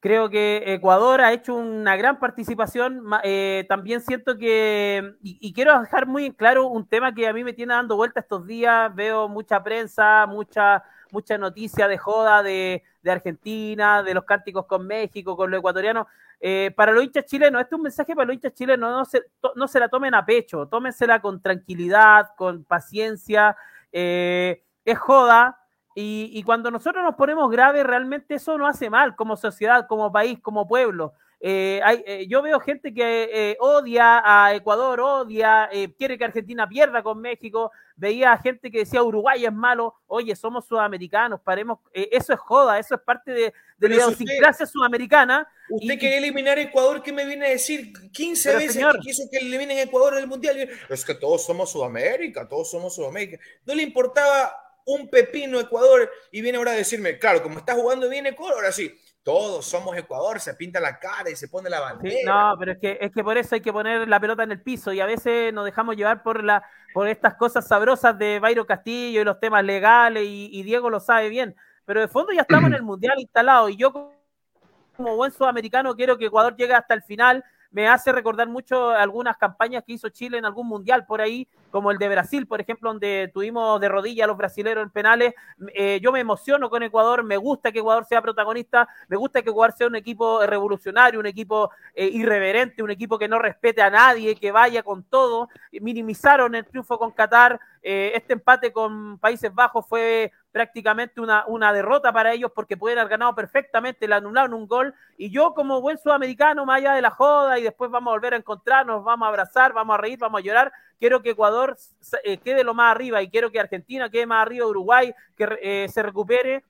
[0.00, 3.02] Creo que Ecuador ha hecho una gran participación.
[3.24, 7.42] Eh, también siento que, y, quiero dejar muy en claro un tema que a mí
[7.42, 8.94] me tiene dando vuelta estos días.
[8.94, 15.36] Veo mucha prensa, mucha, mucha noticia de joda de, Argentina, de los cánticos con México,
[15.36, 16.06] con los ecuatorianos.
[16.40, 19.22] Eh, para los hinchas chilenos, este es un mensaje para los hinchas chilenos, no se,
[19.54, 23.56] no se la tomen a pecho, tómensela con tranquilidad, con paciencia.
[23.90, 25.65] Eh, es joda,
[25.98, 30.38] y, cuando nosotros nos ponemos graves, realmente eso no hace mal como sociedad, como país,
[30.42, 31.14] como pueblo.
[31.40, 37.02] Eh, eh, yo veo gente que eh, odia a Ecuador, odia, quiere que Argentina pierda
[37.02, 37.72] con México.
[37.94, 39.94] Veía gente que decía Uruguay es malo.
[40.06, 41.78] Oye, somos sudamericanos, paremos.
[41.94, 45.48] eso es joda, eso es parte de, de la idiosincrasia sudamericana.
[45.70, 47.90] Usted quiere eliminar a Ecuador, ¿qué me viene a decir?
[48.12, 50.68] 15 veces que quiso que eliminen a Ecuador en el mundial.
[50.90, 53.38] Es que todos somos Sudamérica, todos somos Sudamérica.
[53.64, 58.08] No le importaba un pepino Ecuador y viene ahora a decirme, claro, como está jugando
[58.08, 61.80] bien Ecuador, ahora sí, todos somos Ecuador, se pinta la cara y se pone la
[61.80, 62.50] bandera.
[62.52, 64.62] no, pero es que, es que por eso hay que poner la pelota en el
[64.62, 68.64] piso y a veces nos dejamos llevar por, la, por estas cosas sabrosas de Bayro
[68.64, 72.68] Castillo y los temas legales y, Diego lo sabe bien, pero de fondo ya estamos
[72.68, 77.02] en el Mundial instalado y yo como buen sudamericano quiero que Ecuador llegue hasta el
[77.02, 81.46] final me hace recordar mucho algunas campañas que hizo Chile en algún mundial por ahí,
[81.70, 85.34] como el de Brasil, por ejemplo, donde tuvimos de rodilla a los brasileños en penales.
[85.74, 89.50] Eh, yo me emociono con Ecuador, me gusta que Ecuador sea protagonista, me gusta que
[89.50, 93.90] Ecuador sea un equipo revolucionario, un equipo eh, irreverente, un equipo que no respete a
[93.90, 95.48] nadie, que vaya con todo.
[95.72, 101.72] Minimizaron el triunfo con Qatar, eh, este empate con Países Bajos fue prácticamente una, una
[101.72, 104.94] derrota para ellos porque pueden haber ganado perfectamente, le anularon un gol.
[105.18, 108.34] Y yo, como buen sudamericano, más allá de la joda y después vamos a volver
[108.34, 111.76] a encontrarnos, vamos a abrazar, vamos a reír, vamos a llorar, quiero que Ecuador
[112.24, 115.88] eh, quede lo más arriba y quiero que Argentina quede más arriba, Uruguay, que eh,
[115.88, 116.64] se recupere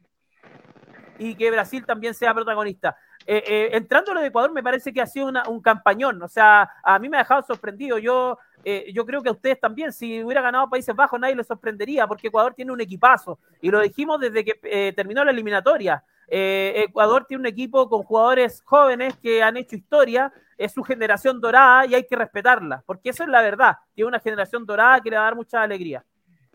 [1.18, 2.96] y que Brasil también sea protagonista.
[3.26, 6.22] Eh, entrando en lo de Ecuador, me parece que ha sido un campañón.
[6.22, 7.98] O sea, a mí me ha dejado sorprendido.
[7.98, 11.46] Yo eh, yo creo que a ustedes también, si hubiera ganado Países Bajos, nadie les
[11.46, 16.02] sorprendería, porque Ecuador tiene un equipazo, y lo dijimos desde que eh, terminó la eliminatoria.
[16.26, 21.40] Eh, Ecuador tiene un equipo con jugadores jóvenes que han hecho historia, es su generación
[21.40, 25.10] dorada y hay que respetarla, porque eso es la verdad, tiene una generación dorada que
[25.10, 26.04] le va a dar mucha alegría.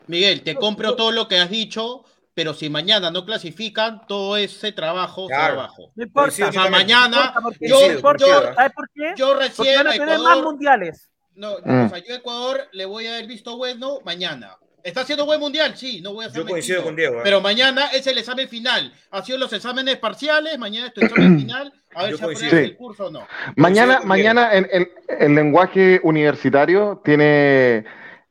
[0.07, 4.71] Miguel, te compro todo lo que has dicho, pero si mañana no clasifican, todo ese
[4.71, 5.91] trabajo se abajo.
[5.95, 6.47] No importa.
[6.47, 9.13] o sea, mañana, yo, ¿sabes por qué?
[9.15, 11.11] Yo recién van a tener más mundiales.
[11.35, 11.85] No, mm.
[11.85, 14.57] o sea, yo a Ecuador le voy a dar visto bueno mañana.
[14.83, 15.75] ¿Está haciendo buen mundial?
[15.75, 17.17] Sí, no voy a hacer Yo coincido con Diego.
[17.17, 17.21] ¿eh?
[17.23, 18.91] Pero mañana es el examen final.
[19.11, 21.73] Ha sido los exámenes parciales, mañana es tu examen final.
[21.93, 23.27] A ver si apruebas el curso o no.
[23.55, 27.85] Mañana, mañana en el, lenguaje universitario tiene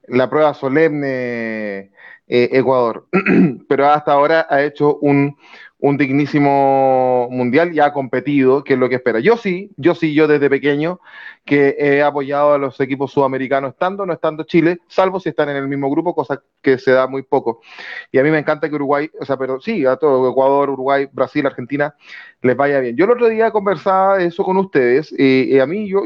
[0.08, 1.90] la prueba solemne
[2.26, 3.08] eh, Ecuador.
[3.68, 5.36] Pero hasta ahora ha hecho un,
[5.80, 9.20] un dignísimo mundial y ha competido, que es lo que espera.
[9.20, 11.00] Yo sí, yo sí, yo desde pequeño
[11.44, 15.56] que he apoyado a los equipos sudamericanos estando no estando Chile, salvo si están en
[15.56, 17.60] el mismo grupo, cosa que se da muy poco.
[18.12, 21.08] Y a mí me encanta que Uruguay, o sea, pero sí, a todo Ecuador, Uruguay,
[21.10, 21.94] Brasil, Argentina
[22.42, 22.96] les vaya bien.
[22.96, 26.02] Yo el otro día conversaba eso con ustedes y, a mí yo,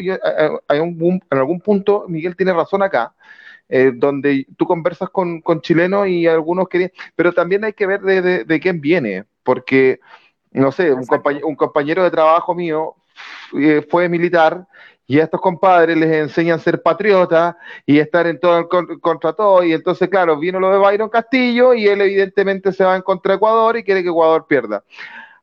[0.69, 3.15] hay un, en algún punto Miguel tiene razón acá.
[3.69, 8.03] Eh, donde tú conversas con, con, chilenos y algunos querían, pero también hay que ver
[8.03, 10.01] de, de quién viene, porque,
[10.53, 11.07] no sé, un
[11.57, 12.95] compañero, de trabajo mío
[13.59, 14.67] eh, fue militar
[15.07, 18.69] y a estos compadres les enseñan a ser patriotas y estar en todo
[19.01, 19.63] contra todo.
[19.63, 23.33] Y entonces, claro, vino lo de Byron Castillo y él evidentemente se va en contra
[23.33, 24.83] de Ecuador y quiere que Ecuador pierda.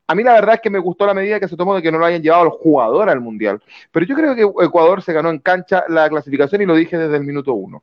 [0.06, 1.92] A mí la verdad es que me gustó la medida que se tomó de que
[1.92, 3.62] no lo hayan llevado los jugadores al Mundial.
[3.90, 7.16] Pero yo creo que Ecuador se ganó en cancha la clasificación y lo dije desde
[7.16, 7.82] el minuto uno.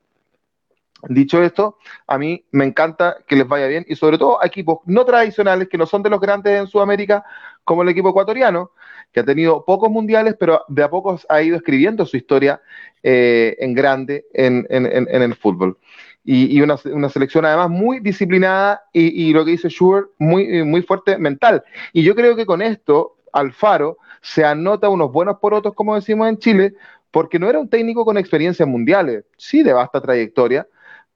[1.08, 4.80] Dicho esto, a mí me encanta que les vaya bien y sobre todo a equipos
[4.86, 7.24] no tradicionales que no son de los grandes en Sudamérica,
[7.64, 8.72] como el equipo ecuatoriano,
[9.14, 12.62] que ha tenido pocos mundiales, pero de a pocos ha ido escribiendo su historia
[13.02, 15.78] eh, en grande en, el fútbol.
[16.26, 16.78] Y, una,
[17.10, 21.64] selección además muy disciplinada y, lo que dice Schubert, muy, muy fuerte mental.
[21.94, 26.38] Y yo creo que con esto Alfaro se anota unos buenos porotos, como decimos en
[26.38, 26.74] Chile,
[27.12, 30.68] porque no era un técnico con experiencias mundiales, sí de vasta trayectoria,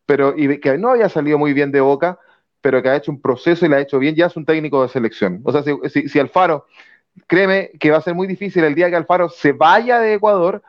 [0.05, 2.19] pero y que no había salido muy bien de boca,
[2.61, 4.81] pero que ha hecho un proceso y lo ha hecho bien, ya es un técnico
[4.81, 5.41] de selección.
[5.43, 6.65] O sea, si, si, Alfaro,
[7.27, 10.63] créeme que va a ser muy difícil el día que Alfaro se vaya de Ecuador,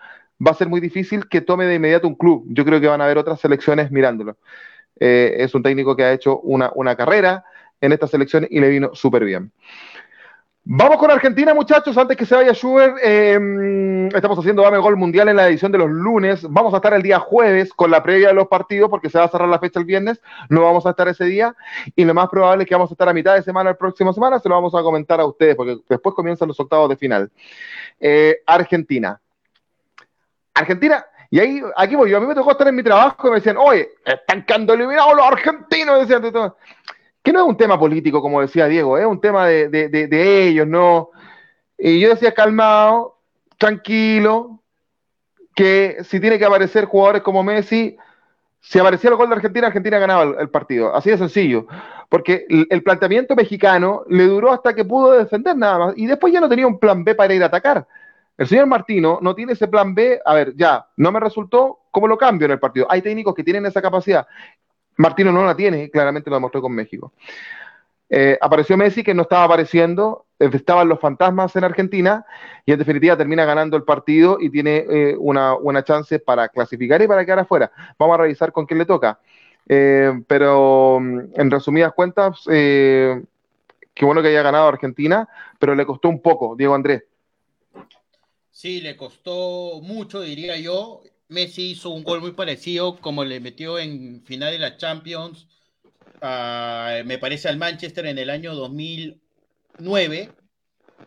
[0.45, 2.45] va a ser muy difícil que tome de inmediato un club.
[2.49, 4.37] Yo creo que van a haber otras selecciones mirándolo.
[4.99, 7.45] Eh, es un técnico que ha hecho una, una carrera
[7.81, 9.53] en esta selección y le vino súper bien.
[10.67, 12.97] Vamos con Argentina, muchachos, antes que se vaya Schubert.
[13.03, 16.43] Em, estamos haciendo Dame Gol Mundial en la edición de los lunes.
[16.49, 19.25] Vamos a estar el día jueves con la previa de los partidos porque se va
[19.25, 20.23] a cerrar la fecha el viernes.
[20.49, 21.55] No vamos a estar ese día
[21.95, 24.15] y lo más probable es que vamos a estar a mitad de semana el próximo
[24.15, 24.39] semana.
[24.39, 27.31] Se lo vamos a comentar a ustedes porque después comienzan los octavos de final.
[28.01, 29.21] Eh, Argentina.
[30.55, 32.17] Argentina, y ahí, aquí voy yo.
[32.17, 35.15] A mí me tocó estar en mi trabajo y me decían, oye, están quedando eliminados
[35.15, 36.09] los argentinos.
[36.09, 36.55] Decían,
[37.25, 41.11] que no es un tema político, como decía Diego, es un tema de, ellos, ¿no?
[41.79, 43.19] Y yo decía calmado,
[43.57, 44.61] tranquilo,
[45.55, 47.97] que si tiene que aparecer jugadores como Messi,
[48.61, 50.95] si aparecía el gol de Argentina, Argentina ganaba el, partido.
[50.95, 51.67] Así de sencillo.
[52.11, 55.95] Porque el, planteamiento mexicano le duró hasta que pudo defender nada más.
[55.97, 57.87] Y después ya no tenía un plan B para ir a atacar.
[58.37, 60.21] El señor Martino no tiene ese plan B.
[60.25, 62.87] A ver, ya, no me resultó, ¿cómo lo cambio en el partido?
[62.91, 64.27] Hay técnicos que tienen esa capacidad.
[64.97, 67.13] Martino no la tiene, claramente lo demostró con México.
[68.09, 72.25] Eh, apareció Messi, que no estaba apareciendo, eh, estaban los fantasmas en Argentina,
[72.65, 77.03] y en definitiva termina ganando el partido y tiene eh, una buena chance para clasificar
[77.03, 77.73] y para quedar afuera.
[77.99, 79.19] Vamos a revisar con quién le toca.
[79.67, 83.25] pero mm, en resumidas cuentas, qué
[84.03, 85.29] bueno que haya ganado Argentina,
[85.59, 87.05] pero le costó un poco, Diego Andrés.
[88.51, 91.03] Sí, le costó mucho, diría yo.
[91.29, 95.47] Messi hizo un gol muy parecido como le metió en final de la Champions,
[96.21, 100.33] me parece al Manchester en el año 2009.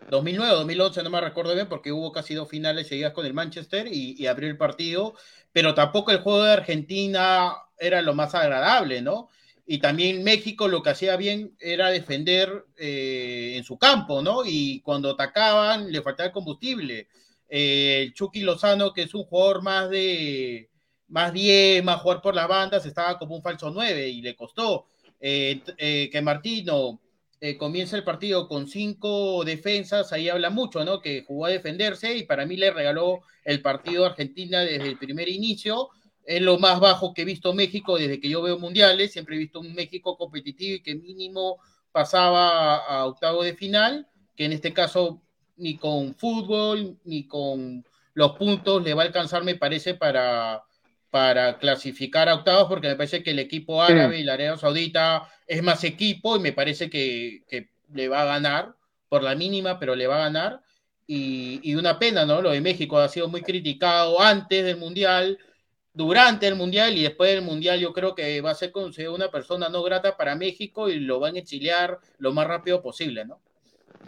[0.09, 3.87] 2009 2011, no me recuerdo bien, porque hubo casi dos finales seguidas con el Manchester
[3.91, 5.15] y, abrió el partido,
[5.51, 9.29] pero tampoco el juego de Argentina era lo más agradable, ¿no?
[9.65, 14.43] Y también México lo que hacía bien era defender eh, en su campo, ¿no?
[14.45, 17.09] Y cuando atacaban le faltaba combustible.
[17.49, 20.69] Eh, el Chucky Lozano, que es un jugador más de
[21.09, 24.87] más bien, más jugar por las bandas, estaba como un falso 9 y le costó.
[25.19, 25.61] Eh,
[26.11, 26.99] que Martino
[27.57, 30.99] comienza el partido con cinco defensas, ahí habla mucho, ¿no?
[30.99, 34.97] Que jugó a defenderse y para mí le regaló el partido a Argentina desde el
[34.97, 35.89] primer inicio
[36.27, 39.13] es lo más bajo que he visto México desde que yo veo mundiales.
[39.13, 41.57] Siempre he visto un México competitivo y que mínimo
[41.93, 45.23] pasaba a octavo de final, que en este caso
[45.57, 47.83] ni con fútbol ni con
[48.13, 50.63] los puntos le va a alcanzar, me parece, para,
[51.11, 55.29] para clasificar a octavos, porque me parece que el equipo árabe y la Arabia Saudita
[55.45, 57.43] es más equipo y me parece que,
[57.93, 58.73] le va a ganar,
[59.07, 60.61] por la mínima, pero le va a ganar.
[61.05, 62.41] Y, y, una pena, ¿no?
[62.41, 65.37] Lo de México ha sido muy criticado antes del Mundial,
[65.97, 69.31] durante el Mundial y después del Mundial yo creo que va a ser considerado una
[69.31, 73.41] persona no grata para México y lo van a exiliar lo más rápido posible, ¿no?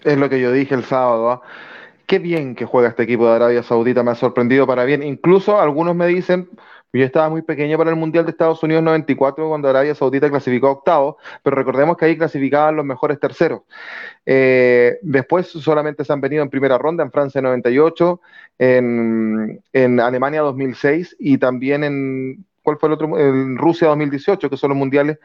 [0.04, 1.30] Es lo que yo dije el sábado.
[1.32, 1.42] ¿ah?
[2.06, 5.04] Qué bien que juega este equipo de Arabia Saudita, me ha sorprendido para bien.
[5.04, 6.50] Incluso algunos me dicen,
[6.92, 10.72] yo estaba muy pequeño para el Mundial de Estados Unidos 94 cuando Arabia Saudita clasificó
[10.72, 13.62] octavo, pero recordemos que ahí clasificaban los mejores terceros.
[14.26, 18.22] Eh, después solamente se han venido en primera ronda en Francia 98,
[18.58, 23.20] en, en Alemania 2006 y también en, ¿cuál fue el otro?
[23.20, 25.20] En Rusia 2018, que son los mundiales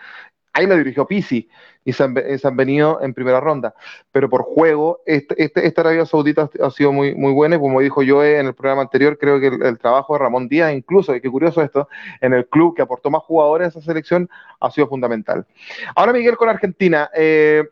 [0.55, 1.49] ahí lo dirigió Pisi
[1.85, 3.75] y se han, venido en primera ronda.
[4.11, 7.81] Pero por juego, este, este, esta Arabia Saudita ha sido muy, muy buena y como
[7.81, 11.21] dijo yo en el programa anterior, creo que el, trabajo de Ramón Díaz, incluso, y
[11.21, 11.89] qué curioso esto,
[12.23, 14.31] en el club que aportó más jugadores a esa selección,
[14.61, 15.45] ha sido fundamental.
[15.95, 17.11] Ahora Miguel con Argentina.
[17.15, 17.69] Eh,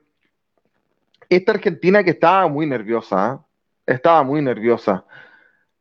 [1.31, 3.41] esta Argentina que estaba muy nerviosa,
[3.87, 3.95] ¿eh?
[3.95, 5.07] estaba muy nerviosa.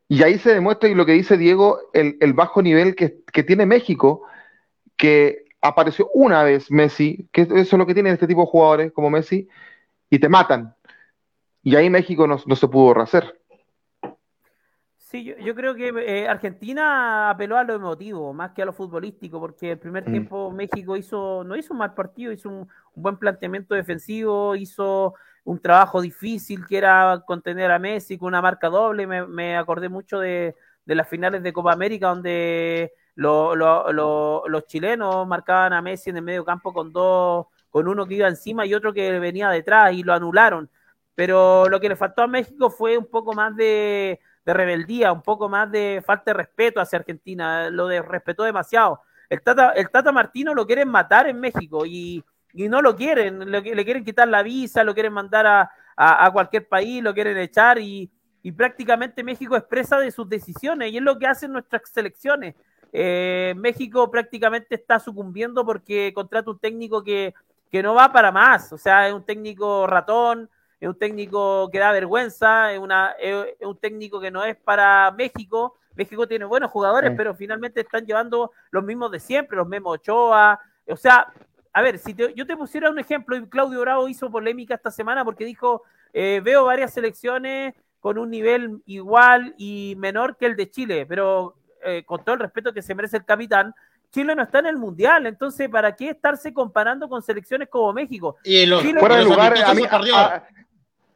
[0.08, 4.22] Y ahí se demuestra, y lo que dice Diego, el, bajo nivel que tiene México,
[4.96, 8.92] que apareció una vez Messi, que eso es lo que tienen este tipo de jugadores
[8.92, 9.48] como Messi,
[10.10, 10.74] y te matan.
[11.62, 13.40] Y ahí México no, se pudo rehacer.
[14.96, 19.38] Sí, yo, creo que eh, Argentina apeló a lo emotivo, más que a lo futbolístico,
[19.38, 20.10] porque el primer mm.
[20.10, 25.60] tiempo México hizo, no hizo un mal partido, hizo un, buen planteamiento defensivo, hizo un
[25.60, 29.06] trabajo difícil que era contener a Messi con una marca doble.
[29.06, 35.82] Me, acordé mucho de, de las finales de Copa América, donde los chilenos marcaban a
[35.82, 39.18] Messi en el medio campo con dos, con uno que iba encima y otro que
[39.18, 40.70] venía detrás y lo anularon.
[41.14, 45.48] Pero lo que le faltó a México fue un poco más de, rebeldía, un poco
[45.48, 49.02] más de falta de respeto hacia Argentina, lo de respetó demasiado.
[49.28, 53.62] El Tata, el Tata Martino lo quieren matar en México y, no lo quieren, le,
[53.62, 58.10] quieren quitar la visa, lo quieren mandar a, a, cualquier país, lo quieren echar y,
[58.42, 62.54] y prácticamente México expresa de sus decisiones y es lo que hacen nuestras selecciones.
[62.92, 67.34] Eh, México prácticamente está sucumbiendo porque contrata un técnico que,
[67.72, 68.72] no va para más.
[68.72, 73.56] O sea, es un técnico ratón, es un técnico que da vergüenza, es, una, es,
[73.60, 75.78] un técnico que no es para México.
[75.94, 80.60] México tiene buenos jugadores, pero finalmente están llevando los mismos de siempre, los Memo Ochoa.
[80.86, 81.32] O sea,
[81.72, 85.24] a ver, si yo te pusiera un ejemplo, y Claudio Bravo hizo polémica esta semana
[85.24, 85.82] porque dijo,
[86.12, 91.54] eh, veo varias selecciones con un nivel igual y menor que el de Chile, pero
[91.84, 93.74] eh, con todo el respeto que se merece el capitán,
[94.12, 98.36] Chile no está en el mundial, entonces ¿para qué estarse comparando con selecciones como México?
[98.44, 99.82] Y los, fuera de lugar, a mí,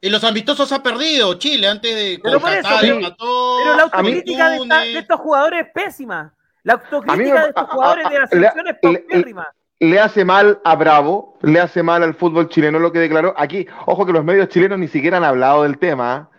[0.01, 4.99] y los amistosos ha perdido Chile antes de pero, por eso, pero la autocrítica de,
[4.99, 6.33] estos jugadores es pésima.
[6.63, 8.77] La autocrítica de estos jugadores de la selección es
[9.09, 9.49] pésima.
[9.79, 13.35] Le hace mal a Bravo, le hace mal al fútbol chileno lo que declaró.
[13.37, 16.31] Aquí, ojo que los medios chilenos ni siquiera han hablado del tema.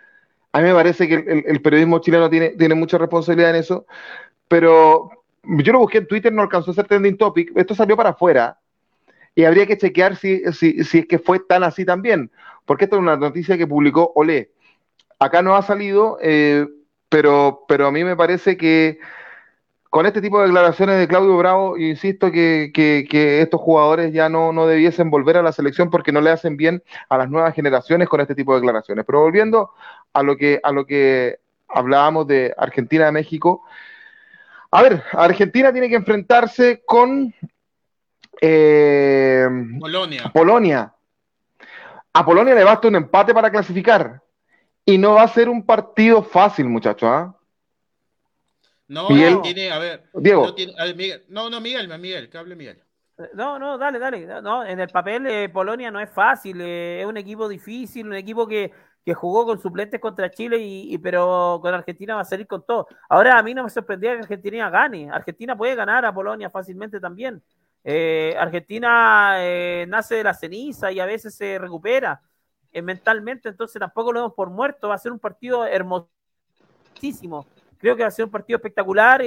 [0.52, 3.86] A mí me parece que el, periodismo chileno tiene, mucha responsabilidad en eso,
[4.48, 5.10] pero
[5.42, 8.58] yo lo busqué en Twitter, no alcanzó a ser trending topic, esto salió para afuera
[9.34, 12.30] y habría que chequear si es que fue tan así también,
[12.64, 14.52] porque esta es una noticia que publicó Olé.
[15.18, 16.66] Acá no ha salido, eh,
[17.08, 18.98] pero, pero a mí me parece que
[19.90, 22.70] con este tipo de declaraciones de Claudio Bravo, insisto que,
[23.40, 26.82] estos jugadores ya no, no, debiesen volver a la selección porque no le hacen bien
[27.08, 29.04] a las nuevas generaciones con este tipo de declaraciones.
[29.06, 29.72] Pero volviendo
[30.12, 31.38] a lo que, a lo que
[31.68, 33.62] hablábamos de Argentina-México,
[34.70, 37.34] a ver, Argentina tiene que enfrentarse con
[38.40, 39.48] eh,
[39.80, 40.30] Polonia.
[40.32, 40.94] Polonia.
[42.12, 44.22] A Polonia le basta un empate para clasificar.
[44.84, 47.08] Y no va a ser un partido fácil, muchachos.
[47.10, 47.34] ¿ah?
[48.88, 50.04] No, no tiene, a ver.
[50.14, 50.46] Diego.
[50.46, 52.82] No, tiene, Miguel, no, no, Miguel, Miguel, que hable Miguel.
[53.34, 54.26] No, no, dale, dale.
[54.40, 58.14] No, en el papel eh, Polonia no es fácil, eh, es un equipo difícil, un
[58.14, 58.72] equipo que,
[59.08, 62.88] que jugó con suplentes contra Chile, y, pero con Argentina va a salir con todo.
[63.08, 65.08] Ahora a mí no me sorprendía que Argentina gane.
[65.10, 67.42] Argentina puede ganar a Polonia fácilmente también.
[67.82, 72.20] Eh, Argentina eh, nace de la ceniza y a veces se recupera
[72.70, 74.88] eh, mentalmente, entonces tampoco lo vemos por muerto.
[74.88, 77.46] Va a ser un partido hermosísimo.
[77.78, 79.24] Creo que va a ser un partido espectacular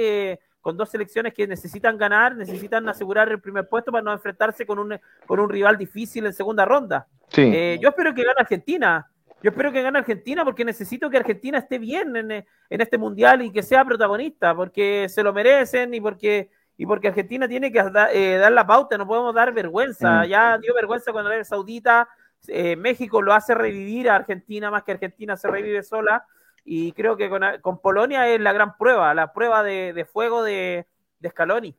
[0.60, 4.78] con dos selecciones que necesitan ganar, necesitan asegurar el primer puesto para no enfrentarse con
[4.78, 7.08] un, con un rival difícil en segunda ronda.
[7.36, 9.08] yo espero que gane Argentina.
[9.42, 13.42] Yo espero que gane Argentina porque necesito que Argentina esté bien en, en, este mundial
[13.42, 17.78] y que sea protagonista, porque se lo merecen y porque y porque Argentina tiene que
[18.12, 20.22] eh, dar la pauta, no podemos dar vergüenza.
[20.22, 20.26] Mm.
[20.26, 22.08] Ya dio vergüenza cuando Arabia Saudita,
[22.48, 26.26] eh, México lo hace revivir a Argentina más que Argentina se revive sola.
[26.64, 27.28] Y creo que
[27.60, 30.86] con, Polonia es la gran prueba, la prueba de, fuego de,
[31.18, 31.76] de, Scaloni.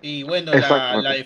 [0.00, 1.16] Y bueno, la, la,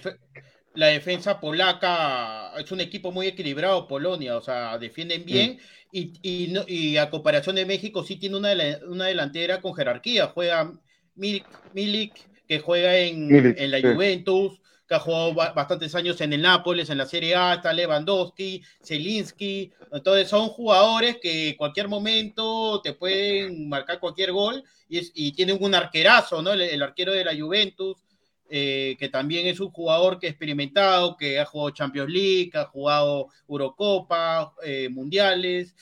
[0.74, 5.58] defensa polaca es un equipo muy equilibrado, Polonia, o sea, defienden bien.
[5.92, 8.52] Y, y, y, a comparación de México, sí tiene una,
[8.86, 10.28] una delantera con jerarquía.
[10.28, 10.72] Juega
[11.16, 12.14] Milik,
[12.46, 14.60] que juega en, en la Juventus,
[14.90, 19.70] que ha jugado bastantes años en el Nápoles, en la Serie A, está Lewandowski, Zelinski,
[19.92, 25.76] entonces son jugadores que en cualquier momento te pueden marcar cualquier gol y, tienen un
[25.76, 26.52] arquerazo, ¿no?
[26.54, 27.98] El, arquero de la Juventus,
[28.50, 33.28] eh, que también es un jugador que experimentado, que ha jugado Champions League, ha jugado
[33.48, 35.74] Eurocopa, eh, Mundiales,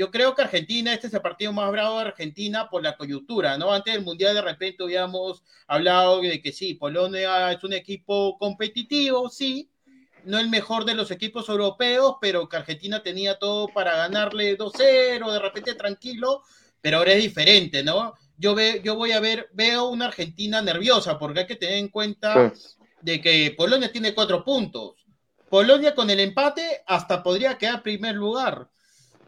[0.00, 3.58] yo creo que Argentina, este es el partido más bravo de Argentina por la coyuntura,
[3.58, 3.70] ¿no?
[3.70, 9.28] Antes del Mundial de repente habíamos hablado de que sí, Polonia es un equipo competitivo,
[9.28, 9.70] sí,
[10.24, 15.32] no el mejor de los equipos europeos, pero que Argentina tenía todo para ganarle 2-0,
[15.32, 16.44] de repente tranquilo,
[16.80, 18.14] pero ahora es diferente, ¿no?
[18.40, 21.88] Yo, ve, yo voy a ver, veo una Argentina nerviosa, porque hay que tener en
[21.88, 22.52] cuenta
[23.02, 24.94] de que Polonia tiene cuatro puntos.
[25.50, 28.70] Polonia con el empate hasta podría quedar primer lugar.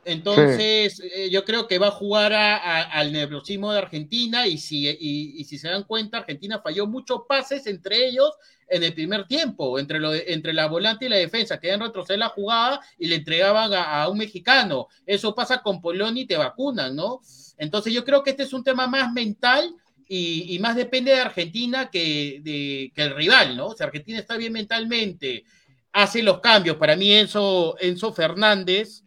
[0.07, 5.45] Entonces, eh, yo creo que va a jugar al nerviosismo de Argentina y si, y,
[5.45, 8.31] si se dan cuenta, Argentina falló muchos pases entre ellos
[8.73, 12.31] en el primer tiempo, entre, lo, entre la volante y la defensa, que retroceder la
[12.31, 14.89] jugada y le entregaban a, un mexicano.
[15.05, 17.21] Eso pasa con Polonia y te vacunan, ¿no?
[17.59, 19.75] Entonces, yo creo que este es un tema más mental
[20.09, 23.73] y, más depende de Argentina que, de, el rival, ¿no?
[23.73, 25.45] Si Argentina está bien mentalmente,
[25.93, 26.77] hace los cambios.
[26.77, 29.05] Para mí, Enzo, Enzo Fernández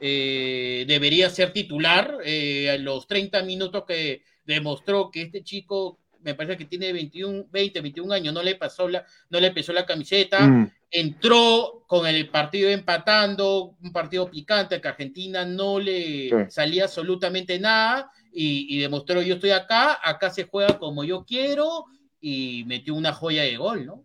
[0.00, 2.18] eh, debería ser titular.
[2.24, 7.46] Eh, a los 30 minutos que demostró que este chico, me parece que tiene 21,
[7.50, 10.70] 20, 21 años, no le pasó la, no le pesó la camiseta, mm.
[10.90, 18.10] entró con el partido empatando, un partido picante que Argentina no le salía absolutamente nada
[18.32, 21.86] y, demostró yo estoy acá, acá se juega como yo quiero
[22.20, 24.02] y metió una joya de gol, ¿no?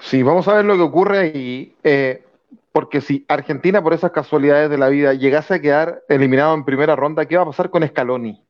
[0.00, 1.76] Sí, vamos a ver lo que ocurre ahí.
[1.84, 2.24] Eh,
[2.72, 6.96] porque si Argentina, por esas casualidades de la vida, llegase a quedar eliminado en primera
[6.96, 8.42] ronda, ¿qué va a pasar con Scaloni?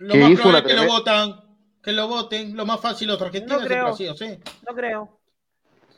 [0.00, 1.40] Lo que más probable es que lo votan,
[1.82, 4.06] que lo voten, lo más fácil los argentinos no creo, ¿sí?
[4.66, 5.20] No creo.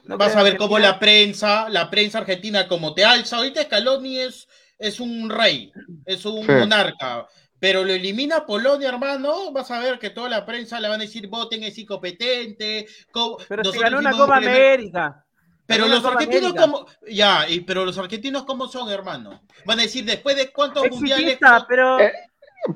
[0.05, 3.37] Vas a ver cómo la prensa, la prensa argentina como te alza.
[3.37, 4.49] Ahorita Scaloni es,
[4.79, 5.73] es un rey,
[6.05, 7.27] es un monarca.
[7.59, 11.05] Pero lo elimina Polonia, hermano, vas a ver que toda la prensa le van a
[11.05, 12.87] decir voten, es incompetente.
[13.49, 15.25] Pero si ganó una Copa América.
[15.67, 19.43] Pero los argentinos como ya, y, pero los argentinos cómo son, hermano.
[19.65, 21.39] Van a decir después de cuántos mundiales.
[21.69, 22.01] Pero...
[22.01, 22.13] Eh,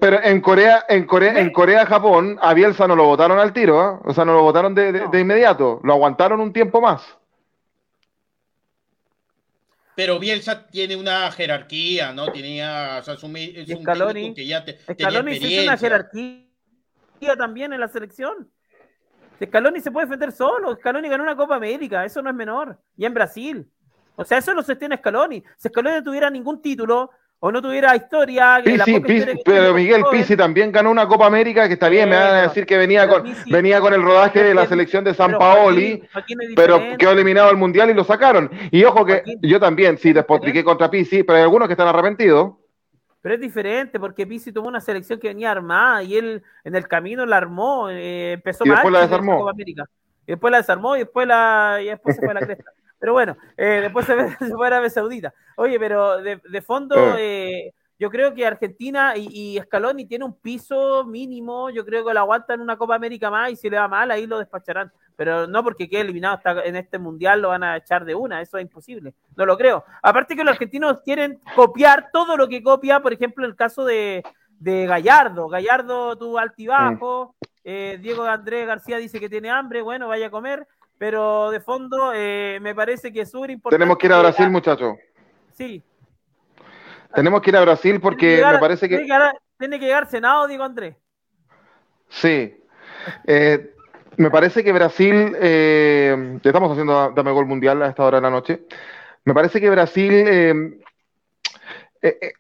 [0.01, 3.81] pero en Corea, en Corea, en Corea, Japón, a Bielsa no lo votaron al tiro,
[3.81, 3.99] ¿eh?
[4.05, 7.03] o sea, no lo votaron de, de, inmediato, lo aguantaron un tiempo más.
[9.95, 12.33] Pero Bielsa tiene una jerarquía, ¿no?
[12.33, 16.47] Tenía, o sea, es un, es un que ya te, Scaloni tenía una jerarquía
[17.37, 18.51] también en la selección.
[19.43, 20.75] Scaloni se puede defender solo.
[20.77, 22.79] Scaloni ganó una Copa América, eso no es menor.
[22.97, 23.71] Y en Brasil.
[24.17, 25.43] O sea, eso no se tiene Scaloni.
[25.57, 27.11] Si Scaloni no tuviera ningún título
[27.47, 28.63] o no tuviera historia.
[29.45, 32.65] pero Miguel Pizzi también ganó una Copa América, que está bien, me van a decir
[32.65, 36.03] que venía con, venía con el rodaje de la selección de San Paoli,
[36.57, 38.51] pero quedó eliminado al Mundial y lo sacaron.
[38.71, 42.55] Y ojo que yo también, sí, despotriqué contra Pizzi, pero hay algunos que están arrepentidos.
[43.21, 46.89] Pero es diferente porque Pizzi tomó una selección que venía armada y él en el
[46.89, 49.47] camino la armó, eh, empezó y después la desarmó.
[49.51, 49.85] América.
[50.27, 52.71] Y después la desarmó y después, la, y después se fue a la cresta.
[53.05, 55.35] Pero bueno, eh, después se, se, fue a Arabia Saudita.
[55.57, 60.41] Oye, pero de, de fondo, eh, yo creo que Argentina y, y, Scaloni tiene un
[60.41, 61.69] piso mínimo.
[61.69, 64.27] Yo creo que lo aguantan una Copa América más y si le va mal, ahí
[64.27, 68.07] lo despacharán pero no porque quede eliminado hasta en este mundial lo van a echar
[68.07, 69.85] de una, eso es imposible, no lo creo.
[70.03, 74.25] Aparte que los argentinos quieren copiar todo lo que copia, por ejemplo, el caso de,
[74.61, 80.31] Gallardo, Gallardo tuvo altibajo, eh, Diego Andrés García dice que tiene hambre, bueno, vaya a
[80.31, 80.67] comer,
[81.05, 83.79] pero de fondo eh, me parece que es súper importante.
[83.79, 84.97] Tenemos que ir a Brasil, muchachos.
[85.53, 85.83] Sí.
[87.15, 89.07] Tenemos que ir a Brasil porque me parece que...
[89.59, 90.97] Tiene que, llegar, Senado, digo Andrés.
[92.09, 92.57] Sí.
[93.27, 93.75] Eh,
[94.17, 98.31] me parece que Brasil, eh, estamos haciendo Dame Gol Mundial a esta hora de la
[98.31, 98.63] noche,
[99.27, 100.81] me parece que Brasil eh,
[102.01, 102.33] eh,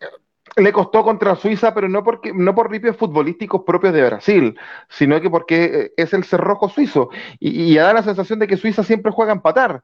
[0.56, 5.20] le costó contra Suiza, pero no, porque, no por ripios futbolísticos propios de Brasil, sino
[5.20, 7.10] que porque eh, es el cerrojo suizo.
[7.40, 9.82] Y, da la sensación de que Suiza siempre juega a empatar.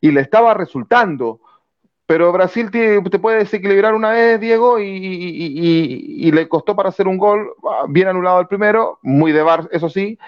[0.00, 1.40] Y le estaba resultando.
[2.06, 7.52] Pero Brasil te, puede desequilibrar una vez, Diego, y, le costó para hacer un gol,
[7.64, 10.18] ah, bien anulado el primero, muy de bar, eso sí.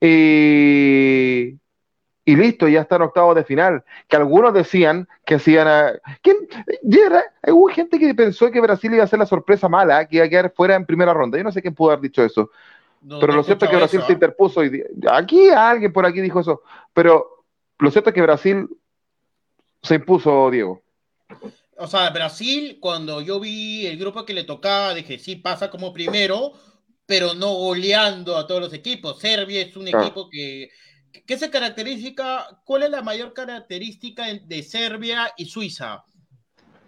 [0.00, 1.58] Y,
[2.26, 3.84] y listo, ya está en octavos de final.
[4.08, 5.92] Que algunos decían que hacían a.
[6.22, 6.36] ¿Quién?
[7.48, 10.28] hubo gente que pensó que Brasil iba a ser la sorpresa mala, que iba a
[10.28, 11.36] quedar fuera en primera ronda.
[11.36, 12.50] Yo no sé quién pudo haber dicho eso.
[13.20, 14.14] pero lo cierto es que Brasil se ¿eh?
[14.14, 16.62] interpuso y aquí alguien por aquí dijo eso.
[16.94, 17.44] Pero
[17.78, 18.68] lo cierto es que Brasil
[19.82, 20.82] se impuso, Diego.
[21.76, 25.92] O sea, Brasil, cuando yo vi el grupo que le tocaba, dije, sí, pasa como
[25.92, 26.52] primero,
[27.04, 29.18] pero no goleando a todos los equipos.
[29.18, 30.70] Serbia es un equipo que
[31.26, 32.60] ¿Qué se caracteriza?
[32.64, 36.04] ¿Cuál es la mayor característica de Serbia y Suiza?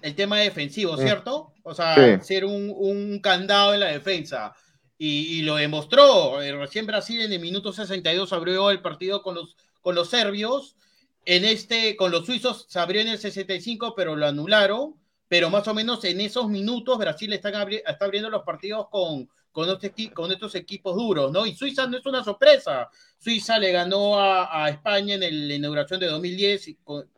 [0.03, 0.99] El tema defensivo, mm.
[0.99, 1.53] ¿cierto?
[1.63, 4.55] O sea, ser un, candado en la defensa.
[4.99, 6.41] Y, lo demostró.
[6.43, 10.77] Eh, recién Brasil en el minuto 62 abrió el partido con los, con los serbios.
[11.25, 14.95] En este, con los suizos se abrió en el 65, pero lo anularon.
[15.29, 19.29] Pero más o menos en esos minutos Brasil está, está abriendo los partidos con,
[19.65, 21.47] este con, estos equipos duros, ¿no?
[21.47, 22.89] Y Suiza no es una sorpresa.
[23.19, 26.69] Suiza le ganó a, España en la inauguración de 2010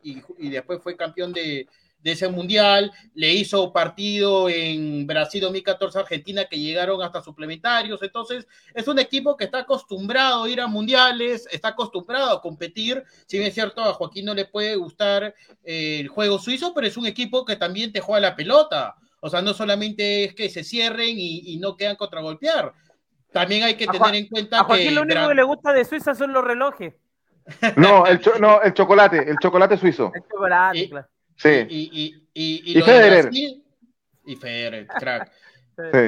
[0.03, 1.67] y, después fue campeón de,
[2.05, 2.91] ese mundial.
[3.15, 8.01] Le hizo partido en Brasil 2014, Argentina, que llegaron hasta suplementarios.
[8.03, 13.03] Entonces, es un equipo que está acostumbrado a ir a mundiales, está acostumbrado a competir.
[13.27, 15.35] Si bien es cierto, a Joaquín no le puede gustar
[15.65, 18.97] eh, el juego suizo, pero es un equipo que también te juega la pelota.
[19.21, 22.73] O sea, no solamente es que se cierren y, no quedan contragolpear.
[23.33, 26.15] También hay que tener en cuenta a Joaquín lo único que le gusta de Suiza
[26.15, 26.95] son los relojes.
[27.77, 30.13] No, el, no, el chocolate, el chocolate suizo.
[30.15, 31.09] El chocolate, y, claro.
[31.37, 31.49] Sí.
[31.69, 33.31] Y, y, y, y Federer.
[33.33, 35.33] y Federer, crack.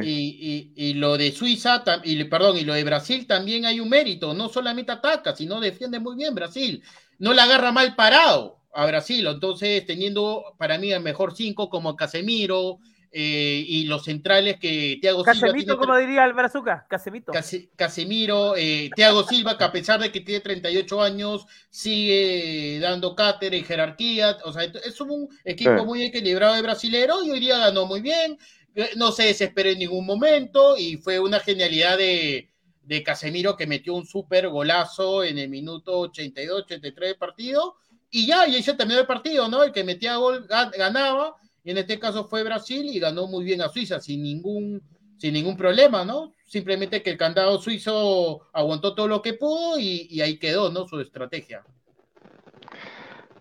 [0.02, 4.34] Y, y, lo de Suiza, y, perdón, y lo de Brasil también hay un mérito,
[4.34, 6.82] no solamente ataca, sino defiende muy bien Brasil,
[7.20, 11.94] no la agarra mal parado a Brasil, entonces teniendo para mí el mejor cinco como
[11.94, 12.80] Casemiro,
[13.12, 15.76] eh, y los centrales que Thiago Silva.
[15.76, 17.32] como diría el Brazuca, Casemito.
[17.74, 23.56] Casemiro, eh, Thiago Silva, que a pesar de que tiene 38 años, sigue dando cátedra
[23.56, 24.38] y jerarquía.
[24.44, 28.38] O sea, es un equipo muy equilibrado de brasilero y hoy día ganó muy bien.
[28.76, 32.48] Eh, no se desesperó en ningún momento y fue una genialidad de,
[32.84, 37.74] de Casemiro que metió un súper golazo en el minuto 82, 83 del partido.
[38.08, 39.64] Y ya, y ahí se terminó el partido, ¿no?
[39.64, 43.60] El que metía gol ganaba y en este caso fue Brasil y ganó muy bien
[43.60, 44.82] a Suiza sin ningún,
[45.18, 46.32] sin ningún problema, ¿no?
[46.46, 50.88] Simplemente que el candado suizo aguantó todo lo que pudo y, ahí quedó, ¿no?
[50.88, 51.62] Su estrategia.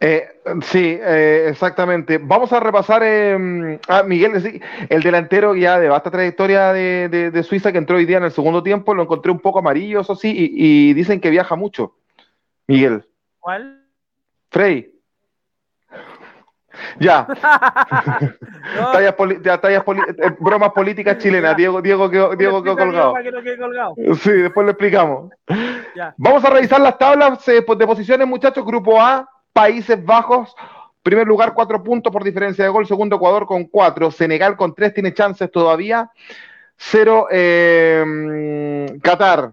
[0.01, 0.27] Eh,
[0.63, 2.19] sí, eh, exactamente.
[2.19, 7.77] Vamos a repasar eh, a Miguel, el delantero ya de vasta trayectoria de, Suiza que
[7.77, 10.89] entró hoy día en el segundo tiempo, lo encontré un poco amarillo, eso sí, y,
[10.89, 11.95] y dicen que viaja mucho.
[12.67, 13.05] Miguel.
[13.39, 13.87] ¿Cuál?
[14.51, 14.98] Frey.
[16.99, 17.27] Ya.
[18.91, 21.55] tallas, eh, bromas políticas chilenas.
[21.55, 23.13] Diego, Diego, Diego, Diego quedó colgado.
[24.21, 25.31] Sí, después lo explicamos.
[26.17, 28.65] Vamos a revisar las tablas eh, de posiciones, muchachos.
[28.65, 30.55] Grupo A, Países Bajos.
[31.03, 32.85] Primer lugar, cuatro puntos por diferencia de gol.
[32.85, 34.11] Segundo, Ecuador con cuatro.
[34.11, 36.11] Senegal con tres tiene chances todavía.
[36.75, 39.51] Cero, eh, Qatar.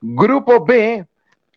[0.00, 1.04] Grupo B,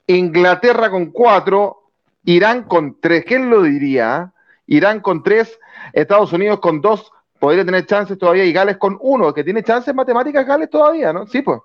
[0.07, 1.80] Inglaterra con cuatro.
[2.23, 4.31] Irán con tres, ¿quién lo diría?
[4.67, 5.59] Irán con tres,
[5.93, 9.93] Estados Unidos con dos, podría tener chances todavía, y Gales con uno, que tiene chances
[9.93, 11.25] matemáticas Gales todavía, ¿no?
[11.25, 11.59] Sí, pues.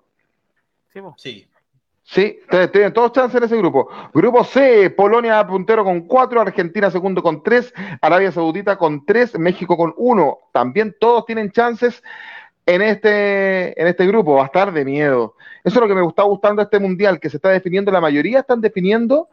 [1.16, 1.46] Sí.
[2.08, 2.38] Sí.
[2.72, 3.88] tienen todos chances en ese grupo.
[4.14, 9.76] Grupo C, Polonia puntero con cuatro, Argentina segundo con tres, Arabia Saudita con tres, México
[9.76, 10.38] con uno.
[10.52, 12.02] También todos tienen chances
[12.64, 14.34] en este, en este grupo.
[14.36, 15.34] Va a estar de miedo.
[15.64, 18.38] Eso es lo que me está gustando este mundial, que se está definiendo, la mayoría
[18.38, 19.28] están definiendo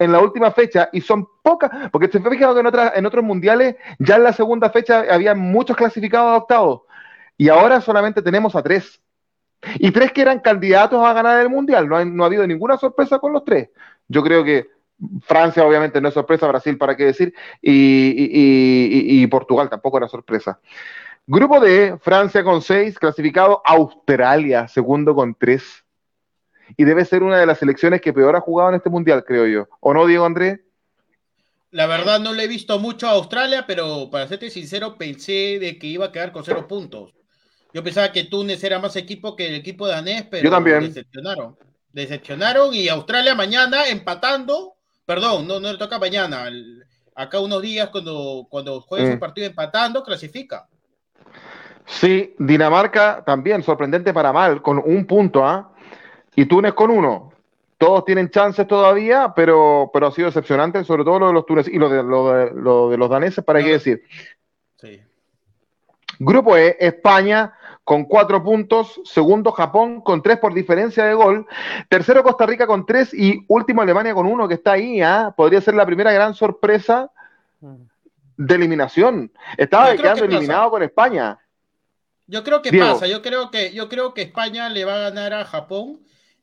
[0.00, 3.22] en la última fecha y son pocas, porque se fijado que en, otras, en otros
[3.22, 6.82] mundiales ya en la segunda fecha había muchos clasificados a octavos
[7.36, 9.00] y ahora solamente tenemos a tres.
[9.74, 13.18] Y tres que eran candidatos a ganar el mundial, no, no ha habido ninguna sorpresa
[13.18, 13.68] con los tres.
[14.08, 14.68] Yo creo que
[15.20, 20.58] Francia obviamente no es sorpresa, Brasil para qué decir, y, y Portugal tampoco era sorpresa.
[21.26, 25.84] Grupo D, Francia con seis, clasificado Australia, segundo con tres.
[26.76, 29.46] Y debe ser una de las selecciones que peor ha jugado en este mundial, creo
[29.46, 29.68] yo.
[29.80, 30.60] ¿O no, Diego Andrés?
[31.70, 35.78] La verdad no le he visto mucho a Australia, pero para serte sincero, pensé de
[35.78, 37.14] que iba a quedar con cero puntos.
[37.72, 40.80] Yo pensaba que Túnez era más equipo que el equipo danés, pero yo también.
[40.80, 41.56] decepcionaron.
[41.92, 44.74] Decepcionaron y Australia mañana empatando,
[45.06, 46.48] perdón, no, no le toca mañana,
[47.14, 49.20] acá unos días cuando, cuando juegue su mm.
[49.20, 50.68] partido empatando, clasifica.
[51.86, 55.72] Sí, Dinamarca también, sorprendente para mal, con un punto, ¿ah?
[56.36, 57.32] Y Túnez con uno.
[57.78, 61.66] Todos tienen chances todavía, pero, pero ha sido decepcionante, sobre todo lo de los Túnez
[61.68, 64.02] y lo de, lo de, los daneses, ¿para qué decir?
[64.76, 65.00] Sí.
[66.18, 71.46] Grupo E, España con cuatro puntos, segundo Japón con tres por diferencia de gol,
[71.88, 75.32] tercero Costa Rica con tres y último Alemania con uno que está ahí, ¿ah?
[75.34, 77.10] podría ser la primera gran sorpresa
[78.36, 79.32] de eliminación.
[79.56, 81.38] Estaba quedando eliminado con España.
[82.26, 85.32] Yo creo que pasa, yo creo que, yo creo que España le va a ganar
[85.32, 86.00] a Japón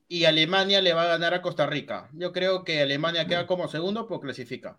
[0.08, 2.10] y Alemania le va a ganar a Costa Rica.
[2.14, 4.78] Yo creo que Alemania queda como segundo por clasifica.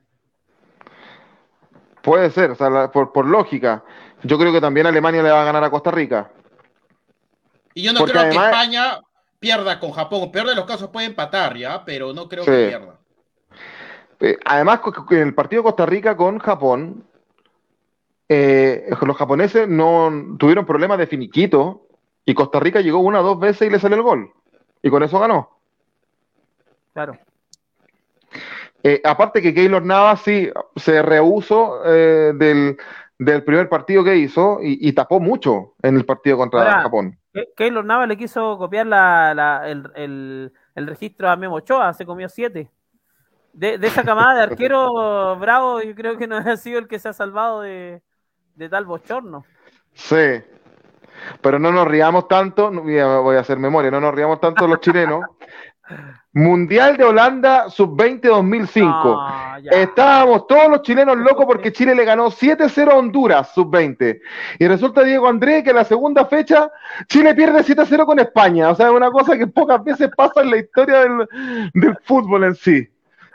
[2.03, 3.85] Puede ser, o sea, por, por lógica.
[4.22, 6.31] Yo creo que también Alemania le va a ganar a Costa Rica.
[7.74, 9.01] Y yo no creo que España
[9.39, 10.33] pierda con Japón.
[10.33, 11.85] Peor de los casos puede empatar, ¿ya?
[11.85, 12.99] Pero no creo que pierda.
[14.20, 17.05] Eh, además, en el partido de Costa Rica con Japón,
[18.29, 21.87] eh, los japoneses no tuvieron problemas de finiquito
[22.24, 24.33] y Costa Rica llegó una o dos veces y le salió el gol.
[24.83, 25.51] Y con eso ganó.
[26.93, 27.18] Claro.
[28.83, 32.76] Eh, aparte que Keylor Navas sí se rehuso del,
[33.18, 37.18] primer partido que hizo y, tapó mucho en el partido contra Japón.
[37.57, 42.70] Keylor Navas le quiso copiar la, el, registro a Memo Ochoa, se comió siete.
[43.53, 47.09] De, esa camada de arquero bravo, yo creo que no ha sido el que se
[47.09, 48.03] ha salvado de,
[48.70, 49.45] tal bochorno.
[49.95, 50.43] Sí,
[51.40, 55.24] pero no nos riamos tanto, voy a hacer memoria, no nos riamos tanto los chilenos,
[56.32, 59.26] Mundial de Holanda Sub-20 2005.
[59.72, 64.20] Estábamos todos los chilenos locos porque Chile le ganó 7-0 a Honduras Sub-20.
[64.58, 66.70] Y resulta, Diego Andrés, que en la segunda fecha
[67.08, 68.70] Chile pierde 7-0 con España.
[68.70, 71.00] O sea, es una cosa que pocas veces pasa en la historia
[71.72, 72.88] del, fútbol en sí.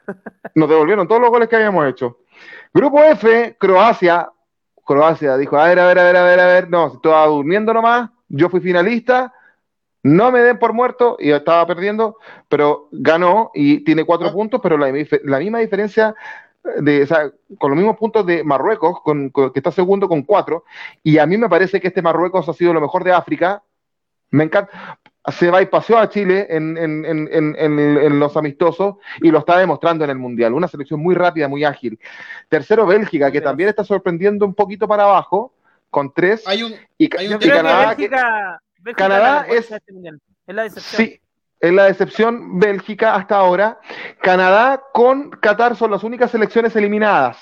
[0.56, 2.20] Nos devolvieron todos los goles que habíamos hecho.
[2.74, 4.30] Grupo F, Croacia.
[4.86, 6.70] Croacia dijo, a ver, a ver, a ver, a ver, a ver.
[6.70, 8.10] No, estaba durmiendo nomás.
[8.30, 9.34] Yo fui finalista
[10.04, 12.18] no me den por muerto y estaba perdiendo,
[12.50, 14.34] pero ganó y tiene cuatro ah.
[14.34, 16.14] puntos, pero la, misma diferencia
[16.82, 17.08] de,
[17.58, 20.66] con los mismos puntos de Marruecos, con, que está segundo con cuatro,
[21.04, 23.64] y a mí me parece que este Marruecos ha sido lo mejor de África.
[24.30, 25.00] Me encanta.
[25.32, 30.10] Se va y paseó a Chile en, en, los amistosos y lo está demostrando en
[30.10, 30.54] el Mundial.
[30.54, 31.98] Una selección muy rápida, muy ágil.
[32.50, 35.54] Tercero, Bélgica, que también está sorprendiendo un poquito para abajo,
[35.90, 36.46] con tres.
[36.46, 37.96] Hay un, y, Canadá,
[38.96, 39.70] Canadá es,
[40.48, 41.06] la decepción.
[41.08, 41.22] Sí,
[41.62, 43.80] es la decepción Bélgica hasta ahora.
[44.22, 47.38] Canadá con Qatar son las únicas selecciones eliminadas.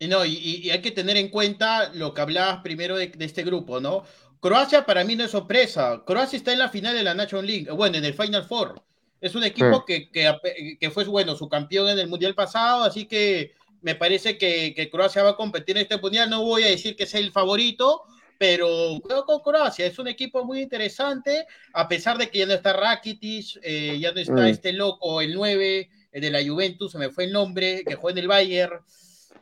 [0.00, 3.80] Y no, y, hay que tener en cuenta lo que hablabas primero de, este grupo,
[3.80, 4.04] ¿no?
[4.40, 6.02] Croacia para mí no es sorpresa.
[6.06, 8.82] Croacia está en la final de la National League, bueno, en el Final Four.
[9.20, 13.52] Es un equipo que, que, fue, bueno, su campeón en el Mundial pasado, así que
[13.82, 16.30] me parece que, que Croacia va a competir en este Mundial.
[16.30, 18.04] No voy a decir que es el favorito,
[18.38, 22.54] pero juego con Croacia, es un equipo muy interesante, a pesar de que ya no
[22.54, 24.46] está Rakitic, eh, ya no está mm.
[24.46, 28.22] este loco, el 9 de la Juventus, se me fue el nombre, que juega en
[28.22, 28.80] el Bayern,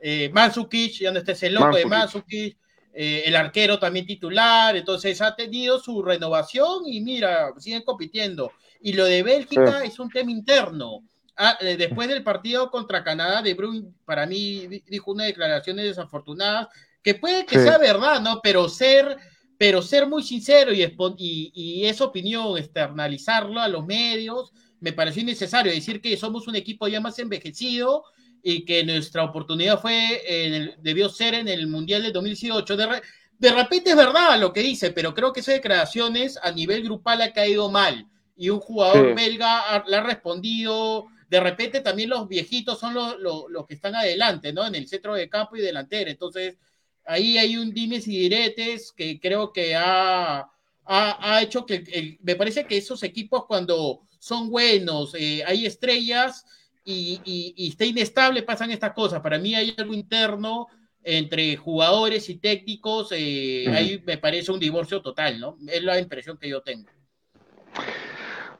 [0.00, 2.56] eh, ya no está ese loco de Mansukic,
[2.98, 8.52] eh, el arquero también titular, entonces ha tenido su renovación y mira, siguen compitiendo.
[8.80, 11.04] Y lo de Bélgica es un tema interno.
[11.36, 16.68] Ah, eh, después del partido contra Canadá, De Bruyne, para mí, dijo unas declaraciones desafortunadas
[17.02, 18.40] que puede que sea verdad, ¿no?
[18.42, 19.18] Pero ser,
[19.58, 25.20] pero ser muy sincero y, y, y, esa opinión, externalizarlo a los medios, me pareció
[25.20, 25.70] innecesario.
[25.70, 28.04] Decir que somos un equipo ya más envejecido
[28.48, 32.76] y que nuestra oportunidad fue, debió ser en el Mundial del 2018.
[32.76, 33.02] De,
[33.40, 37.22] de repente es verdad lo que dice, pero creo que esas declaraciones a nivel grupal
[37.22, 38.06] ha caído mal.
[38.36, 43.66] Y un jugador belga le ha respondido de repente también los viejitos son los, los,
[43.66, 44.64] que están adelante, ¿no?
[44.64, 46.08] En el centro de campo y delantero.
[46.08, 46.56] Entonces,
[47.04, 50.48] ahí hay un dimes y diretes que creo que ha,
[50.84, 56.44] ha, hecho que me parece que esos equipos cuando son buenos, eh, hay estrellas
[56.86, 57.20] y,
[57.56, 59.20] y, está inestable, pasan estas cosas.
[59.20, 60.68] Para mí hay algo interno
[61.02, 65.56] entre jugadores y técnicos, eh, ahí me parece un divorcio total, ¿no?
[65.68, 66.88] Es la impresión que yo tengo.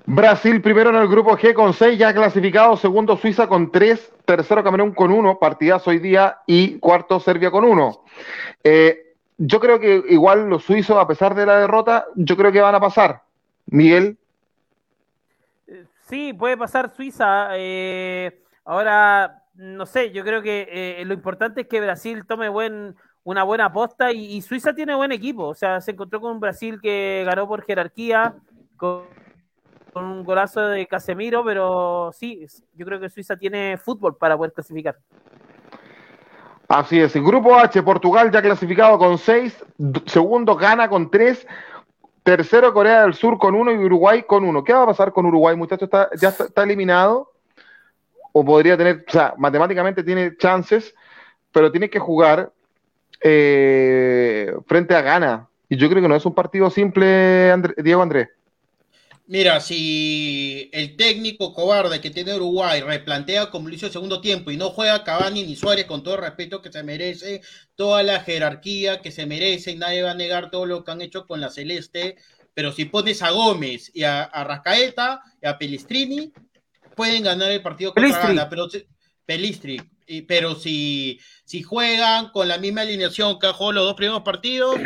[0.05, 4.63] Brasil primero en el grupo G con 6, ya clasificado, segundo Suiza con 3, tercero
[4.63, 8.05] Camerún con 1, partidazo hoy día y cuarto Serbia con 1.
[8.63, 12.61] Eh, yo creo que igual los suizos, a pesar de la derrota, yo creo que
[12.61, 13.23] van a pasar.
[13.67, 14.19] Miguel.
[16.09, 17.49] Sí, puede pasar Suiza.
[17.55, 22.95] Eh, ahora, no sé, yo creo que eh, lo importante es que Brasil tome buen,
[23.25, 25.49] una buena aposta y, Suiza tiene buen equipo.
[25.49, 28.37] O sea, se encontró con un Brasil que ganó por jerarquía,
[28.77, 29.03] con,
[29.95, 34.97] un golazo de Casemiro, pero sí, yo creo que Suiza tiene fútbol para poder clasificar.
[36.69, 39.65] Así es, el grupo H, Portugal ya clasificado con 6,
[40.05, 41.47] segundo gana con 3,
[42.27, 44.65] tercero Corea del Sur con 1 y Uruguay con 1.
[44.65, 45.87] ¿Qué va a pasar con Uruguay, muchachos?
[45.87, 47.33] ¿Está, ¿Ya está, eliminado?
[48.33, 50.93] ¿O podría tener, o sea, matemáticamente tiene chances,
[51.53, 52.53] pero tiene que jugar
[53.23, 55.49] eh, frente a Ghana.
[55.69, 58.29] Y yo creo que no es un partido simple, Diego Andrés.
[59.29, 64.53] Mira, si el técnico cobarde que tiene Uruguay replantea como lo hizo el segundo tiempo
[64.53, 67.41] y no juega Cavani ni Suárez con todo el respeto que se merece,
[67.75, 71.01] toda la jerarquía que se merece, y nadie va a negar todo lo que han
[71.01, 72.17] hecho con la Celeste,
[72.55, 76.33] pero si pones a Gómez y a, Rascaeta y a Pelistrini,
[76.95, 78.69] pueden ganar el partido contra Ghana, pero
[79.25, 79.83] Pelistri,
[80.29, 84.77] pero si, si juegan con la misma alineación que jugado los dos primeros partidos,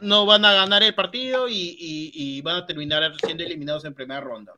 [0.00, 4.52] no van a ganar el partido y, van a terminar siendo eliminados en primera ronda.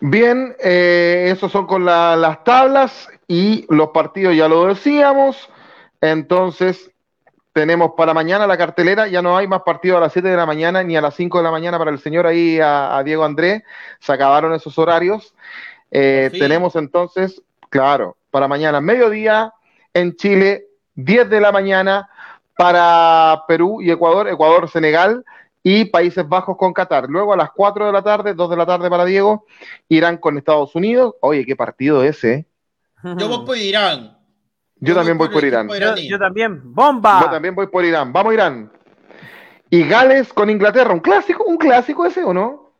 [0.00, 5.48] Bien, eh, esos son con las tablas y los partidos ya lo decíamos.
[6.00, 6.90] Entonces,
[7.52, 10.44] tenemos para mañana la cartelera, ya no hay más partidos a las 7 de la
[10.44, 13.62] mañana ni a las 5 de la mañana para el señor ahí, a, Diego Andrés.
[13.98, 15.34] Se acabaron esos horarios.
[15.90, 19.54] Eh, tenemos entonces, claro, para mañana mediodía
[19.94, 22.10] en Chile, 10 de la mañana
[22.56, 25.24] para Perú y Ecuador, Ecuador, Senegal
[25.62, 27.06] y Países Bajos con Qatar.
[27.08, 29.44] Luego a las 4 de la tarde, 2 de la tarde para Diego,
[29.88, 31.14] Irán con Estados Unidos.
[31.20, 32.32] Oye, qué partido ese.
[32.32, 32.46] ¿eh?
[33.18, 34.16] Yo voy por Irán.
[34.78, 35.68] Yo, también voy por, Irán.
[35.68, 36.60] Yo, también.
[36.64, 37.20] ¡Bomba!
[37.22, 38.12] Yo también voy por Irán.
[38.12, 38.70] Vamos, Irán.
[39.70, 40.92] Y Gales con Inglaterra.
[40.92, 41.44] ¿Un clásico?
[41.44, 42.72] ¿Un clásico ese o no?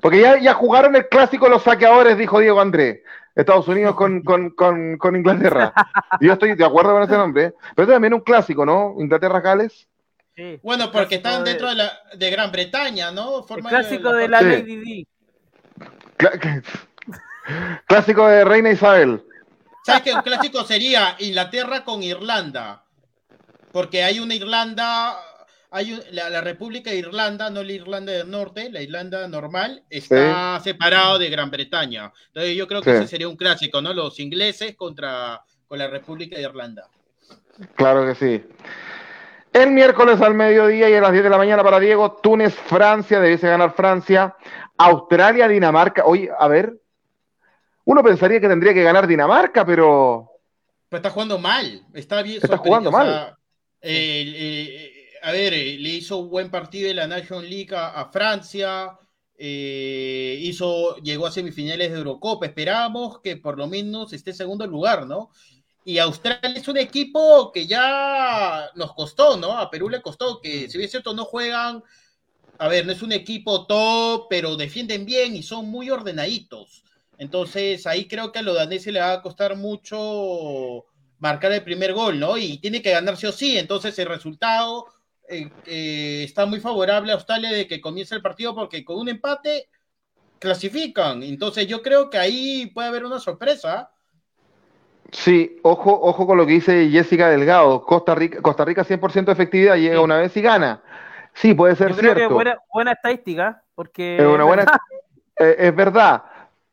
[0.00, 3.00] Porque ya, ya jugaron el clásico los saqueadores, dijo Diego Andrés.
[3.34, 5.72] Estados Unidos con, con, con, con Inglaterra.
[6.20, 7.44] yo estoy de acuerdo con ese nombre.
[7.44, 7.54] ¿eh?
[7.74, 8.96] Pero también un clásico, ¿no?
[8.98, 9.88] Inglaterra-Gales.
[10.36, 13.46] Sí, bueno, porque están dentro de, la, de Gran Bretaña, ¿no?
[13.48, 15.06] el clásico de la, Lady
[17.86, 19.22] clásico de Reina Isabel.
[19.84, 20.14] ¿Sabes qué?
[20.14, 22.84] Un clásico sería Inglaterra con Irlanda.
[23.70, 25.16] Porque hay una Irlanda
[25.74, 31.18] hay la, República de Irlanda, no la Irlanda del Norte, la Irlanda normal, está separado
[31.18, 32.12] de Gran Bretaña.
[32.28, 33.92] Entonces yo creo que ese sería un clásico, ¿no?
[33.92, 36.86] Los ingleses contra con la República de Irlanda.
[37.74, 38.44] Claro que sí.
[39.52, 43.18] El miércoles al mediodía y a las 10 de la mañana para Diego, Túnez, Francia,
[43.18, 44.36] debiese ganar Francia,
[44.78, 46.04] Australia, Dinamarca.
[46.04, 46.72] Oye, a ver,
[47.84, 50.30] uno pensaría que tendría que ganar Dinamarca, pero...
[50.88, 52.38] Pero está jugando mal, está bien.
[52.40, 53.36] Está jugando mal.
[53.80, 54.93] eh,
[55.24, 58.98] a ver, eh, le hizo un buen partido en la National League a, Francia,
[59.38, 64.66] eh, hizo, llegó a semifinales de Eurocopa, esperamos que por lo menos esté en segundo
[64.66, 65.30] lugar, ¿no?
[65.82, 69.58] Y Australia es un equipo que ya nos costó, ¿no?
[69.58, 71.82] A Perú le costó, que si bien es cierto no juegan,
[72.58, 76.84] a ver, no es un equipo top, pero defienden bien y son muy ordenaditos.
[77.16, 80.84] Entonces ahí creo que a los daneses le va a costar mucho
[81.18, 82.36] marcar el primer gol, ¿no?
[82.36, 84.86] Y tiene que ganarse o sí, entonces el resultado
[85.28, 89.08] eh, eh, está muy favorable a Australia de que comience el partido porque con un
[89.08, 89.68] empate
[90.38, 91.22] clasifican.
[91.22, 93.90] Entonces yo creo que ahí puede haber una sorpresa.
[95.12, 97.84] Sí, ojo, ojo con lo que dice Jessica Delgado.
[97.84, 100.82] Costa Rica, Costa Rica 100% de efectividad, llega una vez y gana.
[101.34, 102.40] Sí, puede ser cierto.
[102.72, 104.18] buena, estadística, porque...
[104.18, 104.64] Es, una buena,
[105.38, 106.22] eh, es verdad,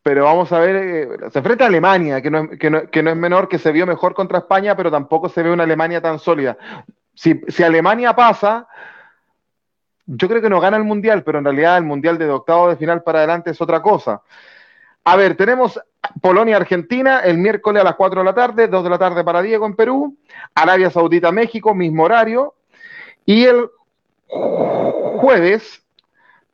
[0.04, 3.18] pero vamos a ver, se enfrenta a Alemania, que no, que, no, que no es
[3.18, 6.58] menor, que se vio mejor contra España, pero tampoco se ve una Alemania tan sólida.
[7.14, 8.68] Si, Alemania pasa,
[10.06, 12.78] yo creo que no gana el Mundial, pero en realidad el Mundial de octavo de
[12.78, 14.22] final para adelante es otra cosa.
[15.04, 15.80] A ver, tenemos
[16.22, 19.66] Polonia-Argentina el miércoles a las 4 de la tarde, 2 de la tarde para Diego
[19.66, 20.18] en Perú,
[20.54, 22.56] Arabia Saudita-México, mismo horario,
[23.26, 23.70] y el
[24.28, 25.84] jueves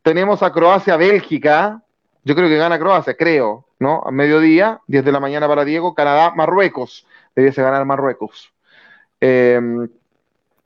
[0.02, 1.82] tenemos a Croacia-Bélgica,
[2.24, 4.02] yo creo que gana Croacia, creo, ¿no?
[4.06, 7.06] A mediodía, 10 de la mañana para Diego, Canadá-Marruecos,
[7.36, 8.54] debiese ganar Marruecos.
[9.20, 9.60] Eh,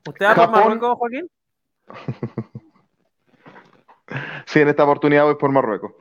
[0.07, 1.29] ¿Usted va por Marruecos, Joaquín?
[4.45, 5.93] sí, en esta oportunidad voy por Marruecos.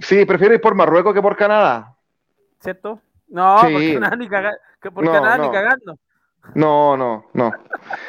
[0.00, 1.94] Sí, prefiero ir por Marruecos que por Canadá.
[2.60, 3.00] ¿Cierto?
[3.28, 4.28] No, por Canadá ni,
[4.90, 5.98] por Canadá ni cagando.
[6.54, 7.52] No, no, no.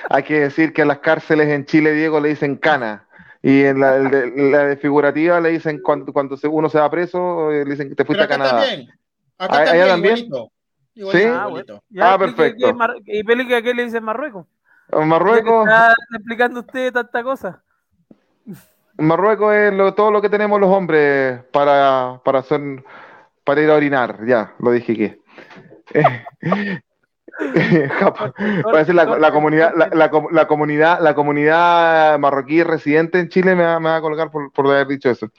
[0.10, 3.06] Hay que decir que en las cárceles en Chile, Diego, le dicen cana.
[3.41, 7.72] Y en la, de, figurativa le dicen cuando, cuando uno se va preso, eh, le
[7.72, 8.60] dicen que te fuiste a Canadá.
[8.60, 8.89] También.
[9.38, 10.18] Acá también, también.
[10.93, 11.24] ¿Sí?
[11.26, 11.50] Ah,
[12.02, 12.76] ah perfecto.
[13.06, 14.45] ¿Y Pelique qué le dicen Marruecos?
[14.92, 15.68] Marruecos.
[15.68, 17.64] Está explicando usted tanta cosa.
[18.98, 22.62] Marruecos es todo lo que tenemos los hombres para, para hacer
[23.50, 25.20] para ir a orinar, ya, lo dije que.
[28.64, 29.90] Parece la, la, comunidad, la,
[30.32, 34.52] la, comunidad, la comunidad marroquí residente en Chile me va, me va a colgar por,
[34.52, 35.30] por, haber dicho eso.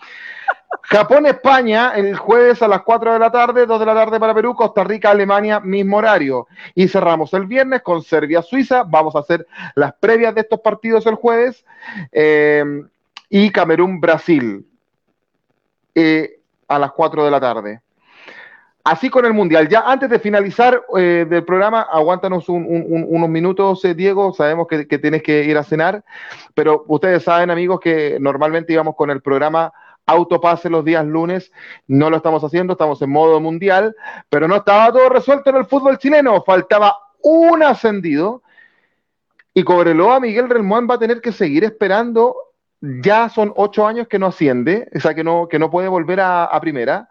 [0.82, 4.54] Japón-España el jueves a las 4 de la tarde, 2 de la tarde para Perú,
[4.54, 6.46] Costa Rica-Alemania, mismo horario.
[6.74, 8.84] Y cerramos el viernes con Serbia-Suiza.
[8.84, 11.64] Vamos a hacer las previas de estos partidos el jueves.
[12.12, 12.64] Eh,
[13.28, 14.66] y Camerún-Brasil
[15.94, 17.80] eh, a las 4 de la tarde.
[18.82, 19.68] Así con el Mundial.
[19.68, 24.32] Ya antes de finalizar eh, del programa, aguántanos unos minutos, Diego.
[24.32, 26.02] Sabemos que, tienes que ir a cenar,
[26.54, 29.72] pero ustedes saben, amigos, que normalmente íbamos con el programa
[30.11, 31.52] Autopase los días lunes.
[31.86, 33.94] No lo estamos haciendo, estamos en modo mundial,
[34.28, 36.42] pero no estaba todo resuelto en el fútbol chileno.
[36.42, 38.42] Faltaba un ascendido
[39.54, 42.36] y Cobreloa Miguel Relmuán va a tener que seguir esperando
[42.80, 46.20] ya son ocho años que no asciende, o sea, que no, que no puede volver
[46.20, 47.08] a, primera.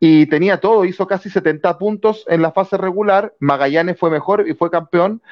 [0.00, 3.34] Y tenía todo, hizo casi 70 puntos en la fase regular.
[3.38, 5.22] Magallanes fue mejor y fue campeón.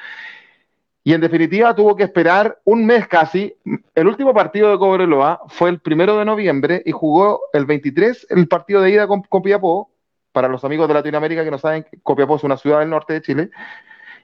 [1.03, 3.53] Y en definitiva tuvo que esperar un mes casi.
[3.93, 8.47] El último partido de Cobreloa fue el primero de noviembre y jugó el 23 el
[8.47, 9.89] partido de ida con Copiapó.
[10.31, 13.21] Para los amigos de Latinoamérica que no saben, Copiapó es una ciudad del norte de
[13.21, 13.49] Chile.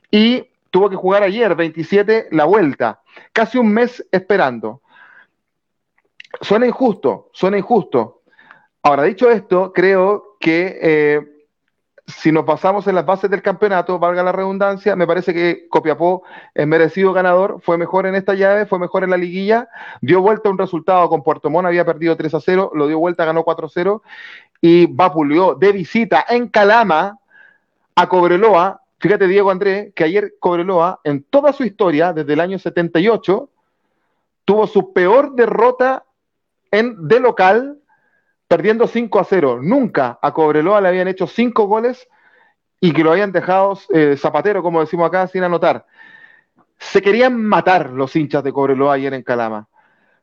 [0.10, 3.02] Y tuvo que jugar ayer, 27, la vuelta.
[3.34, 4.82] Casi un mes esperando.
[6.42, 8.22] Suena injusto, suena injusto.
[8.82, 11.39] Ahora, dicho esto, creo que eh,
[12.10, 16.24] si nos pasamos en las bases del campeonato, valga la redundancia, me parece que Copiapó
[16.54, 19.70] es merecido ganador, fue mejor en esta llave, fue mejor en la liguilla,
[20.02, 23.26] dio vuelta un resultado con Puerto Montt, había perdido 3 a 0, lo dio vuelta,
[23.26, 24.04] ganó 4 a 0
[24.62, 27.18] y vapuleó de visita en Calama
[27.96, 28.82] a Cobreloa.
[29.00, 33.50] Fíjate, Diego Andrés, que ayer Cobreloa, en toda su historia, desde el año 78,
[34.46, 36.04] tuvo su peor derrota
[36.72, 37.79] en, de local,
[38.50, 39.60] perdiendo 5 a 0.
[39.62, 42.10] Nunca a Cobreloa le habían hecho 5 goles
[42.82, 45.86] y que lo habían dejado eh, zapatero, como decimos acá, sin anotar.
[46.80, 49.68] Se querían matar los hinchas de Cobreloa ayer en Calama.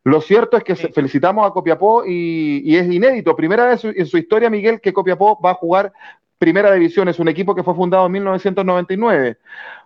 [0.02, 3.36] Lo cierto es que felicitamos a Copiapó y, es inédito.
[3.36, 5.92] Primera vez en su historia, Miguel, que Copiapó va a jugar
[6.38, 7.08] Primera División.
[7.08, 9.38] Es un equipo que fue fundado en 1999,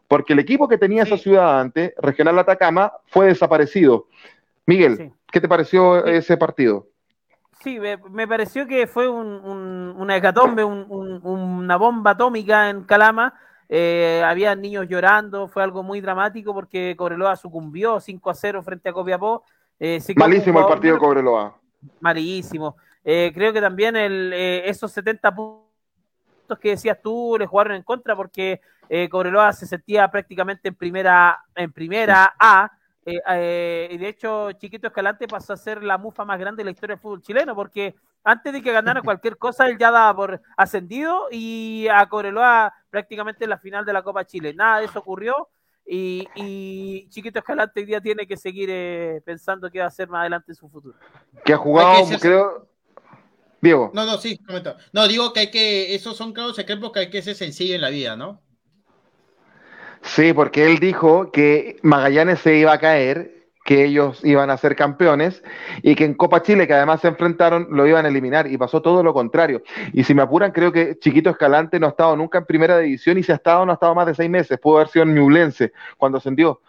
[0.08, 4.06] porque el equipo que tenía esa ciudad antes, Regional Atacama, fue desaparecido.
[4.66, 6.89] Miguel, ¿qué te pareció ese partido?
[7.62, 13.34] Sí, me, pareció que fue una hecatombe, una bomba atómica en Calama.
[13.68, 18.88] Eh, había niños llorando, fue algo muy dramático porque Cobreloa sucumbió 5 a 0 frente
[18.88, 19.44] a Copiapó.
[19.78, 21.54] Eh, Malísimo el partido de Cobreloa.
[22.00, 22.76] Malísimo.
[23.04, 28.16] Eh, creo que también el, esos 70 puntos que decías tú le jugaron en contra
[28.16, 28.62] porque
[29.10, 32.72] Cobreloa se sentía prácticamente en primera, en primera A
[33.06, 36.64] eh, eh, y de hecho, Chiquito Escalante pasó a ser la mufa más grande de
[36.64, 40.14] la historia del fútbol chileno, porque antes de que ganara cualquier cosa, él ya daba
[40.14, 44.52] por ascendido y a Coreloa prácticamente en la final de la Copa Chile.
[44.54, 45.48] Nada de eso ocurrió
[45.86, 50.20] y, Chiquito Escalante hoy día tiene que seguir eh, pensando qué va a hacer más
[50.20, 50.96] adelante en su futuro.
[51.44, 52.68] Que ha jugado, creo.
[53.60, 53.90] Diego.
[53.92, 54.76] No, no, sí, comenta.
[54.92, 57.80] No, digo que hay que, esos son claros ejemplos que hay que ser sencillo en
[57.80, 58.40] la vida, ¿no?
[60.02, 64.74] Sí, porque él dijo que Magallanes se iba a caer, que ellos iban a ser
[64.74, 65.42] campeones
[65.82, 68.80] y que en Copa Chile, que además se enfrentaron, lo iban a eliminar y pasó
[68.80, 69.62] todo lo contrario.
[69.92, 73.18] Y si me apuran, creo que Chiquito Escalante no ha estado nunca en primera división
[73.18, 74.58] y si ha estado, no ha estado más de seis meses.
[74.58, 75.52] Pudo haber sido en
[75.98, 76.60] cuando ascendió.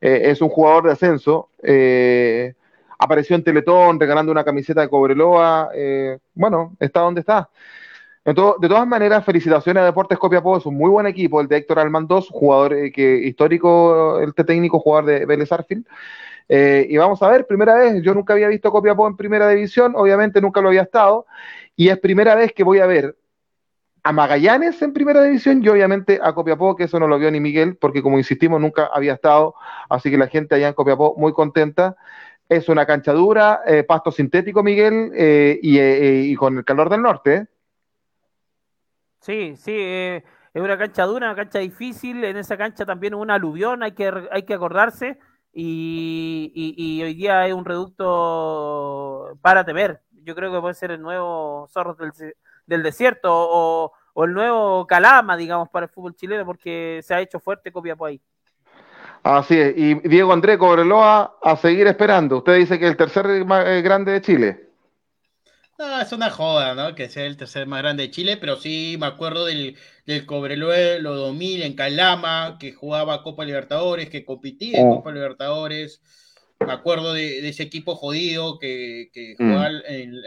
[0.00, 1.48] Eh, es un jugador de ascenso.
[1.62, 2.54] Eh,
[2.98, 5.70] apareció en Teletón regalando una camiseta de Cobreloa.
[5.74, 7.48] Eh, bueno, está donde está
[8.24, 11.90] de todas maneras, felicitaciones a Deportes Copiapó, es un muy buen equipo, el de Héctor
[12.28, 15.86] jugador eh, que, histórico, el técnico, jugador de Vélez Arfield.
[16.48, 19.94] Eh, y vamos a ver, primera vez, yo nunca había visto Copiapó en primera división,
[19.96, 21.26] obviamente nunca lo había estado,
[21.76, 23.16] y es primera vez que voy a ver
[24.02, 27.40] a Magallanes en primera división y obviamente a Copiapó, que eso no lo vio ni
[27.40, 29.54] Miguel, porque como insistimos, nunca había estado,
[29.88, 31.96] así que la gente allá en Copiapó muy contenta.
[32.48, 35.12] Es una cancha dura, eh, pasto sintético, Miguel,
[35.62, 37.46] y, y, con el calor del norte.
[39.20, 42.24] Sí, sí, eh, es una cancha dura, una cancha difícil.
[42.24, 45.18] En esa cancha también un aluvión, hay que, hay que acordarse.
[45.52, 50.00] Y, hoy día hay un reducto para temer.
[50.22, 51.96] Yo creo que puede ser el nuevo Zorros
[52.66, 53.92] del, Desierto o,
[54.24, 58.20] el nuevo Calama, digamos, para el fútbol chileno, porque se ha hecho fuerte Copiapó ahí.
[59.22, 59.74] Así es.
[59.76, 62.38] Y Diego Andrés Cobreloa a seguir esperando.
[62.38, 64.69] Usted dice que el tercer más eh, grande de Chile.
[65.80, 66.94] No, es una joda, ¿no?
[66.94, 71.14] Que sea el tercer más grande de Chile, pero sí me acuerdo del, del Cobreluelo
[71.14, 74.96] 2000 en Calama, que jugaba Copa Libertadores, que competía en oh.
[74.96, 76.02] Copa Libertadores.
[76.58, 79.52] me acuerdo de, ese equipo jodido que, que mm.
[79.52, 80.20] jugaba en,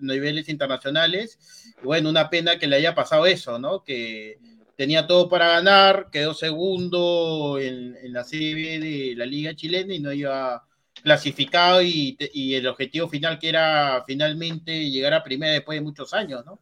[0.00, 1.40] niveles internacionales.
[1.82, 3.82] Y bueno, una pena que le haya pasado eso, ¿no?
[3.82, 4.38] Que
[4.76, 10.12] tenía todo para ganar, quedó segundo en, la serie de la Liga Chilena y no
[10.12, 10.62] iba
[11.02, 16.12] clasificado y, y, el objetivo final que era finalmente llegar a primera después de muchos
[16.12, 16.58] años, ¿no?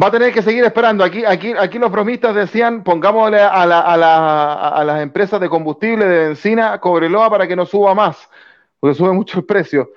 [0.00, 1.02] Va a tener que seguir esperando.
[1.02, 6.78] Aquí, aquí, aquí los bromistas decían, pongámosle a, a, las empresas de combustible, de benzina,
[6.78, 8.16] Cobreloa para que no suba más,
[8.78, 9.90] porque sube mucho el precio.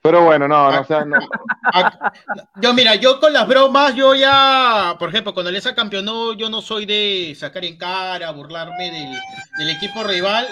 [0.00, 1.18] Pero bueno, no, no, o no.
[2.60, 6.60] Yo, mira, yo con las bromas, yo ya, por ejemplo, cuando Lesa campeonó, yo no
[6.60, 9.18] soy de sacar en cara, burlarme del,
[9.58, 10.46] del equipo rival,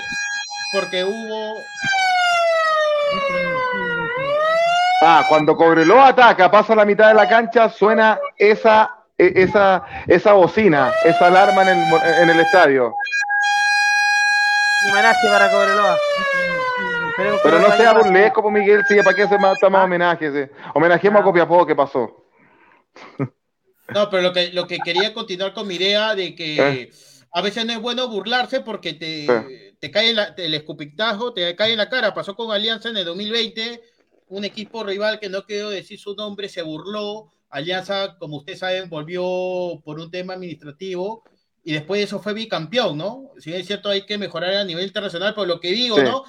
[0.72, 1.54] porque hubo
[5.04, 10.32] Ah, cuando Cobreloa ataca, pasa la mitad de la cancha, suena esa, e, esa, esa
[10.32, 11.84] bocina, esa alarma en el,
[12.22, 12.94] en el estadio.
[14.88, 15.98] Homenaje para Cobreloa.
[17.42, 20.50] Pero, no sea burlesco, pues Miguel, sigue para qué se más, más homenaje.
[20.74, 21.24] Homenajemos a ah.
[21.24, 22.24] Copiapó, ¿qué pasó?
[23.88, 26.90] No, pero lo que, lo que quería continuar con mi idea de que eh.
[27.32, 29.71] a veces no es bueno burlarse porque te, eh.
[29.82, 32.14] Te cae el escupitajo, te cae en la cara.
[32.14, 33.82] Pasó con Alianza en el 2020
[34.28, 37.32] un equipo rival que no quiero decir su nombre se burló.
[37.50, 41.24] Alianza, como ustedes saben, volvió por un tema administrativo
[41.64, 43.32] y después de eso fue bicampeón, ¿no?
[43.40, 46.22] Si es cierto, hay que mejorar a nivel internacional, pero lo que digo, ¿no?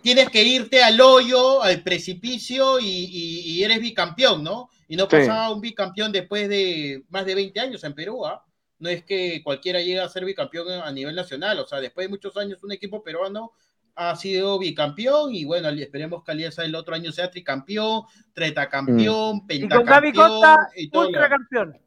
[0.00, 4.70] Tienes que irte al hoyo, al precipicio y, eres bicampeón, ¿no?
[4.86, 8.43] Y no pasaba un bicampeón después de más de 20 años en Perú, ¿ah?
[8.78, 12.10] No es que cualquiera llegue a ser bicampeón a nivel nacional, o sea, después de
[12.10, 13.52] muchos años un equipo peruano
[13.96, 18.02] ha sido bicampeón y bueno, esperemos que Alianza el otro año sea tricampeón,
[18.32, 19.46] tretacampeón, mm.
[19.46, 21.78] pentacampeón y, con ultracampeón.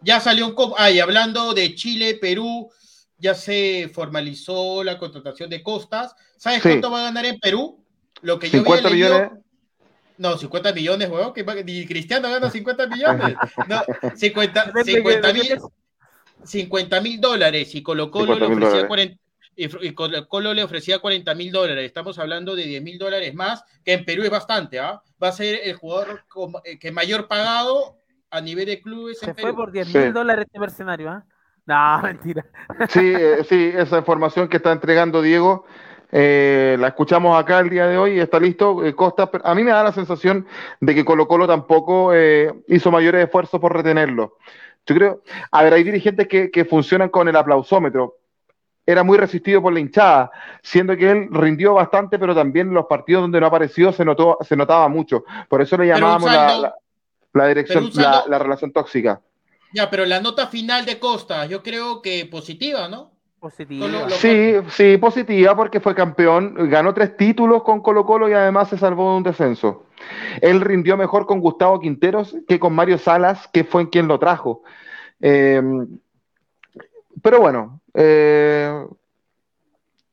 [0.00, 0.74] Ya salió un...
[0.78, 2.70] Ah, hablando de Chile, Perú,
[3.18, 6.14] ya se formalizó la contratación de Costas.
[6.36, 7.84] ¿Sabes cuánto va a ganar en Perú?
[8.22, 9.30] Lo que yo 50 millones.
[10.18, 11.32] No, 50 millones, weón.
[11.32, 13.36] Que ni Cristiano gana 50 millones.
[13.68, 13.82] No,
[14.14, 15.58] 50, 50 mil.
[16.44, 19.18] 50 mil dólares y Colo Colo le ofrecía 40,
[19.56, 21.84] y, Colo le ofrecía 40 mil dólares.
[21.84, 24.78] Estamos hablando de 10 mil dólares más, que en Perú es bastante.
[24.78, 25.00] ¿ah?
[25.22, 26.24] Va a ser el jugador
[26.64, 27.96] eh, que mayor pagado
[28.30, 29.18] a nivel de clubes.
[29.18, 31.10] Se fue por 10 mil dólares este mercenario.
[31.10, 31.24] ¿ah?
[31.64, 32.44] No, mentira.
[32.90, 35.64] Sí, eh, sí, esa información que está entregando Diego.
[36.12, 38.80] Eh, la escuchamos acá el día de hoy y está listo.
[38.94, 40.46] Costa, a mí me da la sensación
[40.80, 42.12] de que Colo Colo tampoco
[42.68, 44.36] hizo mayores esfuerzos por retenerlo.
[44.86, 48.16] Yo creo, a ver, hay dirigentes que, que funcionan con el aplausómetro
[48.86, 50.30] era muy resistido por la hinchada,
[50.62, 54.38] siendo que él rindió bastante, pero también en los partidos donde no apareció se, notó,
[54.42, 55.24] se notaba mucho.
[55.48, 59.20] Por eso le llamábamos la, dirección, la, relación tóxica.
[59.72, 63.10] Ya, pero la nota final de Costa, yo creo que positiva, ¿no?
[63.40, 64.08] Positiva.
[64.10, 68.78] sí, sí, positiva, porque fue campeón, ganó tres títulos con Colo Colo y además se
[68.78, 69.85] salvó de un descenso.
[70.40, 74.62] Él rindió mejor con Gustavo Quinteros que con Mario Salas, que fue quien lo trajo.
[75.20, 75.62] Eh,
[77.22, 78.86] pero bueno, eh,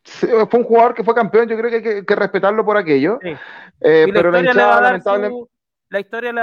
[0.04, 3.20] fue un jugador que fue campeón, yo creo que hay que, respetarlo por aquello.
[3.24, 4.78] Eh, pero la, historia le va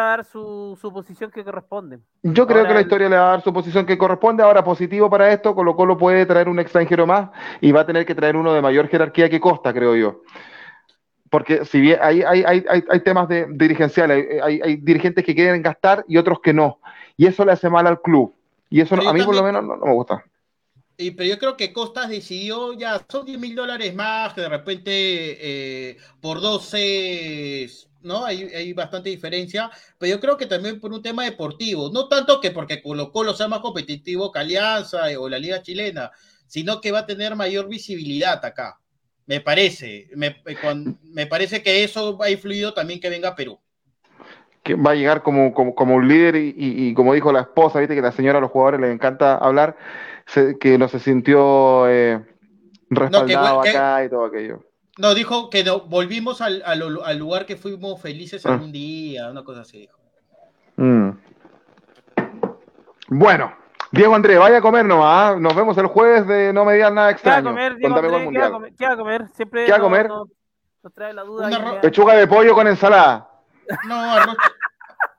[0.04, 1.98] a dar su, posición que corresponde.
[2.22, 4.42] Yo creo que la historia le va a dar su posición que corresponde.
[4.42, 7.30] Ahora, positivo para esto, Colo Colo puede traer un extranjero más
[7.60, 10.22] y va a tener que traer uno de mayor jerarquía que Costa, creo yo.
[11.30, 16.04] Porque si bien hay, hay, hay, hay temas de, dirigenciales, hay, dirigentes que quieren gastar
[16.08, 16.80] y otros que no.
[17.16, 18.34] Y eso le hace mal al club.
[18.68, 20.24] Y eso a mí por lo menos no me gusta
[21.10, 24.90] pero yo creo que Costas decidió ya, son 10 mil dólares más, que de repente
[24.92, 27.66] eh, por 12,
[28.02, 28.26] ¿no?
[28.26, 32.40] Hay, hay, bastante diferencia, pero yo creo que también por un tema deportivo, no tanto
[32.40, 36.10] que porque Colo Colo sea más competitivo que Alianza o la Liga Chilena,
[36.46, 38.78] sino que va a tener mayor visibilidad acá,
[39.30, 40.42] me parece, me,
[41.04, 43.60] me parece que eso ha influido también que venga a Perú
[44.64, 47.94] que va a llegar como, como, un líder y, y, como dijo la esposa, viste
[47.94, 49.76] que la señora a los jugadores les encanta hablar,
[50.60, 52.22] que no se sintió eh,
[52.90, 54.64] respaldado acá y todo aquello.
[54.98, 58.60] No, dijo que volvimos al, al, lugar que fuimos felices ah.
[58.62, 59.98] un día, una cosa así dijo.
[60.76, 61.10] Mm.
[63.08, 63.54] Bueno,
[63.92, 65.34] Diego Andrés, vaya a comer nomás.
[65.34, 65.36] ¿ah?
[65.38, 67.42] Nos vemos el jueves de No Me Digas Nada Extraño.
[67.42, 68.72] ¿Qué va a comer, Diego Andrés, ¿qué, va a comer?
[68.76, 69.28] ¿Qué va a comer?
[69.34, 70.08] Siempre ¿Qué va a comer?
[70.08, 71.80] Nos, trae la duda.
[71.80, 73.28] Pechuga de pollo con ensalada.
[73.86, 74.36] No, arroz,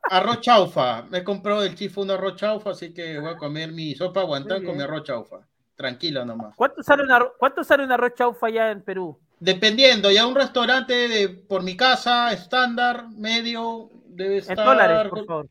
[0.10, 1.04] arroz chaufa.
[1.04, 4.24] Me he comprado del chifo un arroz chaufa, así que voy a comer mi sopa
[4.24, 5.38] guantán con mi arroz chaufa.
[5.76, 6.56] Tranquilo nomás.
[6.56, 9.20] ¿Cuánto sale, un arroz, ¿Cuánto sale un arroz chaufa allá en Perú?
[9.40, 14.58] Dependiendo, ya un restaurante de, por mi casa, estándar, medio, debe estar.
[14.58, 15.48] En dólares, por favor.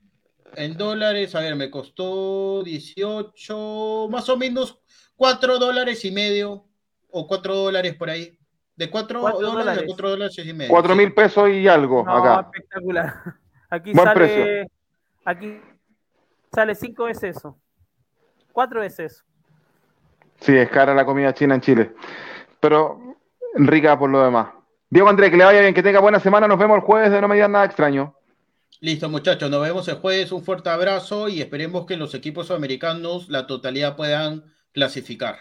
[0.57, 4.81] En dólares, a ver, me costó 18, más o menos
[5.17, 6.65] 4 dólares y medio,
[7.11, 8.37] o 4 dólares por ahí.
[8.77, 10.71] De 4 dólares, 4 dólares y medio.
[10.71, 12.49] 4 mil pesos y algo no, acá.
[12.53, 13.15] espectacular.
[13.71, 14.71] Aquí Buen sale, precio.
[15.25, 15.61] aquí
[16.53, 17.57] sale 5 veces eso.
[18.53, 19.25] 4 veces eso.
[20.41, 21.93] Sí, es cara la comida china en Chile.
[22.59, 23.17] Pero
[23.55, 24.49] rica por lo demás.
[24.89, 26.49] Diego André, que le vaya bien, que tenga buena semana.
[26.49, 28.17] Nos vemos el jueves de No Me Digan Nada Extraño.
[28.81, 30.33] Listo, muchachos, nos vemos el jueves.
[30.33, 35.37] Un fuerte abrazo y esperemos que los equipos americanos, la totalidad, puedan clasificar.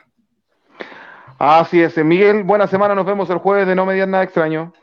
[1.38, 2.96] Así es, Miguel, buena semana.
[2.96, 4.74] Nos vemos el jueves de No Me Digan Nada Extraño.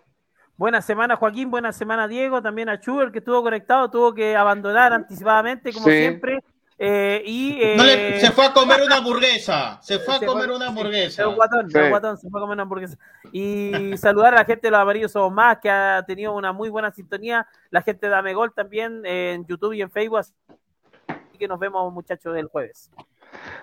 [0.56, 1.50] Buena semana, Joaquín.
[1.50, 2.40] Buena semana, Diego.
[2.40, 3.90] También a Chuber, que estuvo conectado.
[3.90, 5.92] Tuvo que abandonar anticipadamente, como Sí.
[5.92, 6.38] siempre.
[6.78, 9.78] Eh, y, eh, No le- se fue a comer una hamburguesa.
[9.82, 11.28] Se fue a se comer fue- una sí, hamburguesa.
[11.28, 11.78] un guatón, Sí.
[11.88, 12.98] guatón, se fue a comer una hamburguesa.
[13.32, 16.68] Y saludar a la gente de los amarillos somos más, que ha tenido una muy
[16.68, 17.46] buena sintonía.
[17.70, 20.18] La gente de Amegol también eh, en YouTube y en Facebook.
[20.18, 22.90] Así que nos vemos, muchachos, el jueves.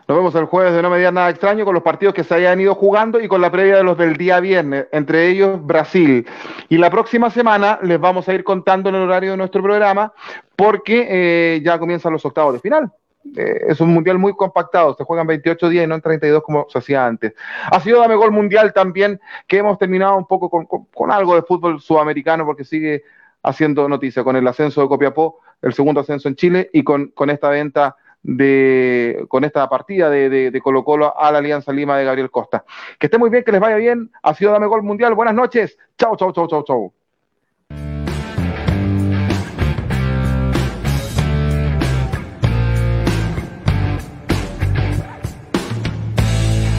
[0.08, 2.36] Nos vemos el jueves de No Me Digan Nada Extraño con los partidos que se
[2.36, 6.28] hayan ido jugando y con la previa de los del día viernes, entre ellos Brasil.
[6.70, 10.14] Y la próxima semana les vamos a ir contando en el horario de nuestro programa
[10.56, 12.92] porque eh, ya comienzan los octavos de final.
[13.36, 16.68] Eh, es un mundial muy compactado, se juegan 28 días y no en 32 como
[16.70, 17.34] se hacía antes.
[17.72, 21.80] Ha sido Dame Gol Mundial también, que hemos terminado un poco con, algo de fútbol
[21.80, 23.04] sudamericano porque sigue
[23.42, 27.50] haciendo noticia con el ascenso de Copiapó, el segundo ascenso en Chile y con, esta
[27.50, 32.64] venta de con esta partida de Colo Colo a la Alianza Lima de Gabriel Costa.
[33.00, 34.12] Que esté muy bien, que les vaya bien.
[34.22, 35.14] Ha sido Dame Gol Mundial.
[35.14, 35.78] Buenas noches.
[35.98, 37.03] Chau, chau, chau, chau, chau.